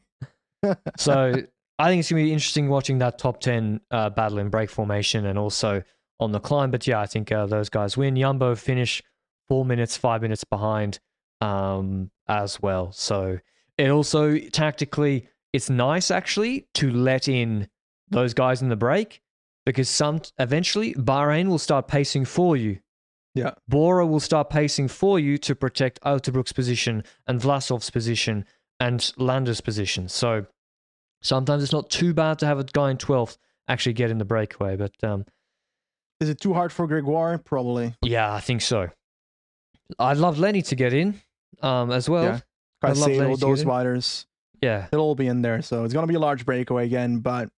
[0.98, 1.32] So
[1.80, 4.68] I think it's going to be interesting watching that top 10 uh, battle in break
[4.68, 5.82] formation and also
[6.20, 6.70] on the climb.
[6.70, 8.16] But yeah, I think uh, those guys win.
[8.16, 9.02] Yumbo finish
[9.48, 10.98] four minutes, five minutes behind
[11.40, 12.92] um, as well.
[12.92, 13.38] So
[13.78, 17.66] it also tactically, it's nice actually to let in
[18.10, 19.22] those guys in the break
[19.64, 22.78] because some eventually Bahrain will start pacing for you.
[23.34, 23.52] Yeah.
[23.68, 28.44] Bora will start pacing for you to protect Uijtdebroeks's position and Vlasov's position
[28.78, 30.10] and Landa's position.
[30.10, 30.46] So
[31.22, 33.36] sometimes it's not too bad to have a guy in 12th
[33.68, 34.76] actually get in the breakaway.
[34.76, 35.24] But um,
[36.20, 37.38] Is it too hard for Gregoire?
[37.38, 37.94] Probably.
[38.02, 38.88] yeah, I think so.
[39.98, 41.20] I'd love Lenny to get in
[41.62, 42.24] um, as well.
[42.24, 42.40] Yeah.
[42.82, 44.26] I'd love Lenny to those riders,
[44.62, 44.86] Yeah.
[44.90, 45.60] they'll all be in there.
[45.62, 47.50] So it's going to be a large breakaway again, but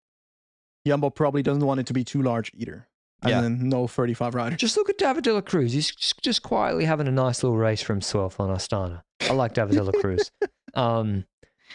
[0.87, 2.89] Jumbo probably doesn't want it to be too large either.
[3.23, 3.41] And Yeah.
[3.43, 4.59] then no 35 riders.
[4.59, 5.73] Just look at David De La Cruz.
[5.75, 9.03] He's just, just quietly having a nice little race for himself on Astana.
[9.21, 10.33] I like David De La Cruz.
[10.75, 11.25] um,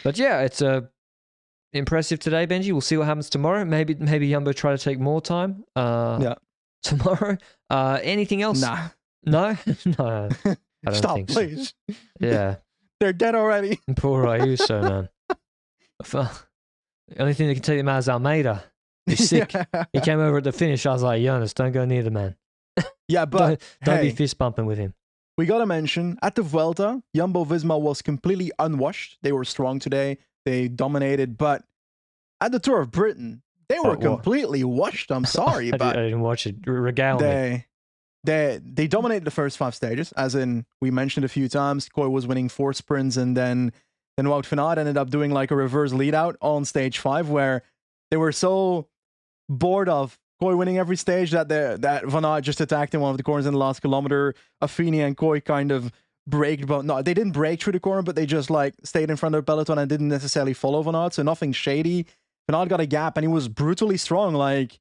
[0.04, 0.82] but yeah, it's uh,
[1.72, 2.72] impressive today, Benji.
[2.72, 3.64] We'll see what happens tomorrow.
[3.64, 5.64] Maybe maybe Yumbo try to take more time.
[5.76, 6.34] Uh, Yeah.
[6.82, 7.36] Tomorrow.
[7.70, 8.60] Uh, anything else?
[8.60, 8.88] Nah.
[9.24, 9.56] No.
[9.98, 10.28] no.
[10.44, 11.34] I don't Stop, think so.
[11.34, 11.74] please.
[12.20, 12.56] Yeah.
[13.00, 13.78] They're dead already.
[13.96, 15.08] Poor Ayuso, man.
[17.08, 18.64] The only thing that can take him out is Almeida.
[19.06, 19.52] He's sick.
[19.52, 19.84] yeah.
[19.92, 20.84] He came over at the finish.
[20.86, 22.36] I was like, Jonas, don't go near the man.
[23.08, 24.94] Yeah, but don't don't hey, be fist bumping with him.
[25.36, 29.18] we got to mention at the Vuelta, Jumbo Visma was completely unwashed.
[29.22, 30.18] They were strong today.
[30.48, 31.62] They dominated, but
[32.40, 35.10] at the Tour of Britain, they were Oh, completely washed.
[35.10, 36.56] I'm sorry, but I didn't watch it.
[36.66, 37.22] R- Regale me.
[37.26, 37.66] they
[38.24, 41.88] they they dominated the first five stages, as in we mentioned a few times.
[41.88, 43.72] Kooij was winning four sprints, and then
[44.16, 47.28] then Wout van Aert ended up doing like a reverse lead out on stage five,
[47.28, 47.62] where
[48.10, 48.88] they were so
[49.48, 53.16] bored of Kooij winning every stage that that Van Aert just attacked in one of
[53.16, 54.34] the corners in the last kilometer.
[54.62, 55.92] Affini and Kooij kind of
[56.28, 59.16] braked, but no, they didn't break through the corner, but they just like stayed in
[59.16, 62.06] front of the peloton and didn't necessarily follow Van Aert, so nothing shady.
[62.48, 64.78] Van Aert got a gap, and he was brutally strong, like.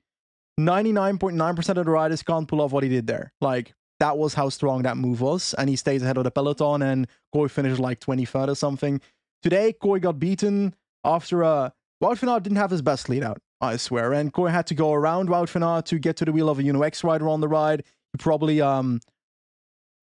[0.59, 3.31] 99.9% of the riders can't pull off what he did there.
[3.41, 5.53] Like, that was how strong that move was.
[5.53, 9.01] And he stays ahead of the peloton, and Kooij finished like 23rd or something.
[9.43, 11.73] Today, Kooij got beaten after a.
[12.03, 14.13] Wout van Aert didn't have his best lead out, I swear.
[14.13, 16.59] And Kooij had to go around Wout van Aert to get to the wheel of
[16.59, 17.83] a Uno X rider on the ride.
[18.13, 18.99] He probably um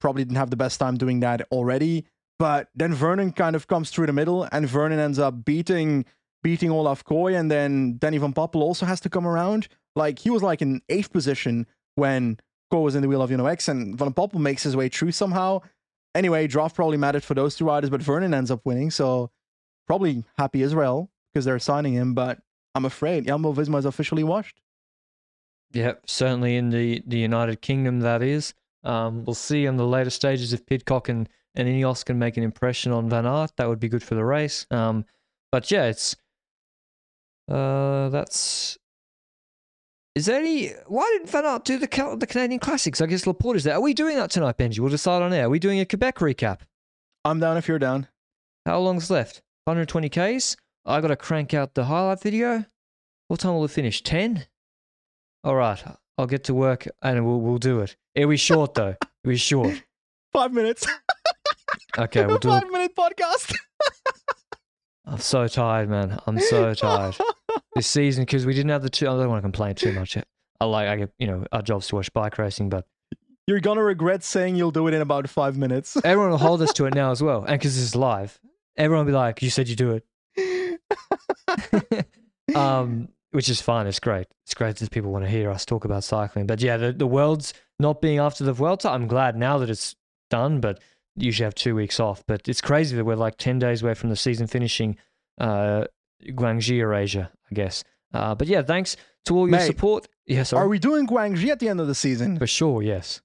[0.05, 2.05] probably didn't have the best time doing that already.
[2.39, 6.05] But then Vernon kind of comes through the middle, and Vernon ends up beating
[6.43, 9.67] beating Olav Kooij, and then Danny Van Poppel also has to come around.
[9.97, 12.39] Like he was like in eighth position when
[12.71, 15.13] Koy was in the wheel of Uno X, and Van Poppel makes his way through
[15.13, 15.61] somehow.
[16.15, 19.31] Anyway, draft probably mattered for those two riders, but Vernon ends up winning, so
[19.87, 22.13] probably happy Israel because they're signing him.
[22.13, 22.41] But
[22.75, 24.61] I'm afraid Jumbo Visma is officially washed.
[25.73, 28.53] Yeah, certainly in the, the United Kingdom, that is.
[28.85, 32.43] Um, we'll see in the later stages if Pidcock and, and Ineos can make an
[32.43, 33.53] impression on Van Aert.
[33.57, 34.67] That would be good for the race.
[34.71, 35.05] Um,
[35.51, 36.17] but yeah, it's
[37.51, 38.79] uh, that's.
[40.15, 40.69] Is there any?
[40.87, 43.01] Why didn't Van Aert do the the Canadian Classics?
[43.01, 43.75] I guess Laporte is there.
[43.75, 44.79] Are we doing that tonight, Benji?
[44.81, 45.47] We'll decide on air.
[45.47, 46.61] Are we doing a Quebec recap?
[47.25, 48.09] I'm down if you're down.
[48.67, 49.43] How long's left?
[49.65, 50.57] 120 Ks.
[50.85, 52.65] I got to crank out the highlight video.
[53.29, 54.03] What time will it finish?
[54.03, 54.47] 10.
[55.43, 55.83] All right,
[56.19, 57.97] I'll get to work and we'll we'll do it.
[58.15, 58.97] It'll be short though.
[59.25, 59.83] It'll be short.
[60.33, 60.87] Five minutes.
[61.97, 63.55] Okay, we'll do five minute podcast.
[65.07, 66.19] I'm so tired, man.
[66.27, 67.15] I'm so tired.
[67.77, 69.07] this season because we didn't have the two.
[69.07, 70.17] I don't want to complain too much.
[70.61, 72.85] I like, I get, you know, our job's to watch bike racing, but
[73.47, 75.97] You're gonna regret saying you'll do it in about five minutes.
[76.05, 77.45] everyone will hold us to it now as well.
[77.45, 78.41] And because this is live,
[78.77, 80.01] everyone will be like, "You said you do
[80.37, 82.07] it,"
[82.57, 83.87] um, which is fine.
[83.87, 84.27] It's great.
[84.45, 86.47] It's great that people want to hear us talk about cycling.
[86.47, 88.89] But yeah, the the world's not being after the Vuelta.
[88.91, 89.97] I'm glad now that it's
[90.31, 90.81] done, but
[91.17, 92.23] you usually have two weeks off.
[92.27, 94.97] But it's crazy that we're like ten days away from the season finishing.
[95.41, 95.85] Uh,
[96.25, 97.85] Guangxi or Asia, I guess.
[98.13, 100.07] Uh, but yeah, thanks to all your Mate, support.
[100.27, 102.39] Yes, yeah, Are we doing Guangxi at the end of the season?
[102.39, 102.83] for sure.
[102.83, 103.21] Yes,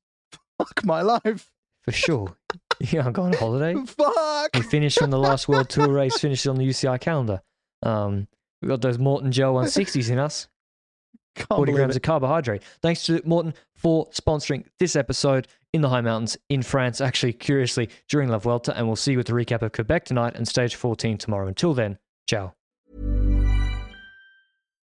[0.57, 1.51] Fuck my life.
[1.83, 2.35] for sure.
[2.79, 3.75] yeah, I'm going on holiday.
[3.85, 4.49] Fuck.
[4.55, 7.41] We finished when the last World Tour race finished on the UCI calendar.
[7.83, 8.27] Um,
[8.61, 10.47] we got those Maurten Gel 160s in us,
[11.35, 11.97] Can't 40 grams it.
[11.97, 12.63] of carbohydrate.
[12.81, 17.89] Thanks to Maurten for sponsoring this episode in the high mountains in France, actually, curiously,
[18.09, 18.75] during La Vuelta.
[18.75, 21.47] And we'll see you with the recap of Quebec tonight and stage 14 tomorrow.
[21.47, 21.97] Until then,
[22.27, 22.53] ciao.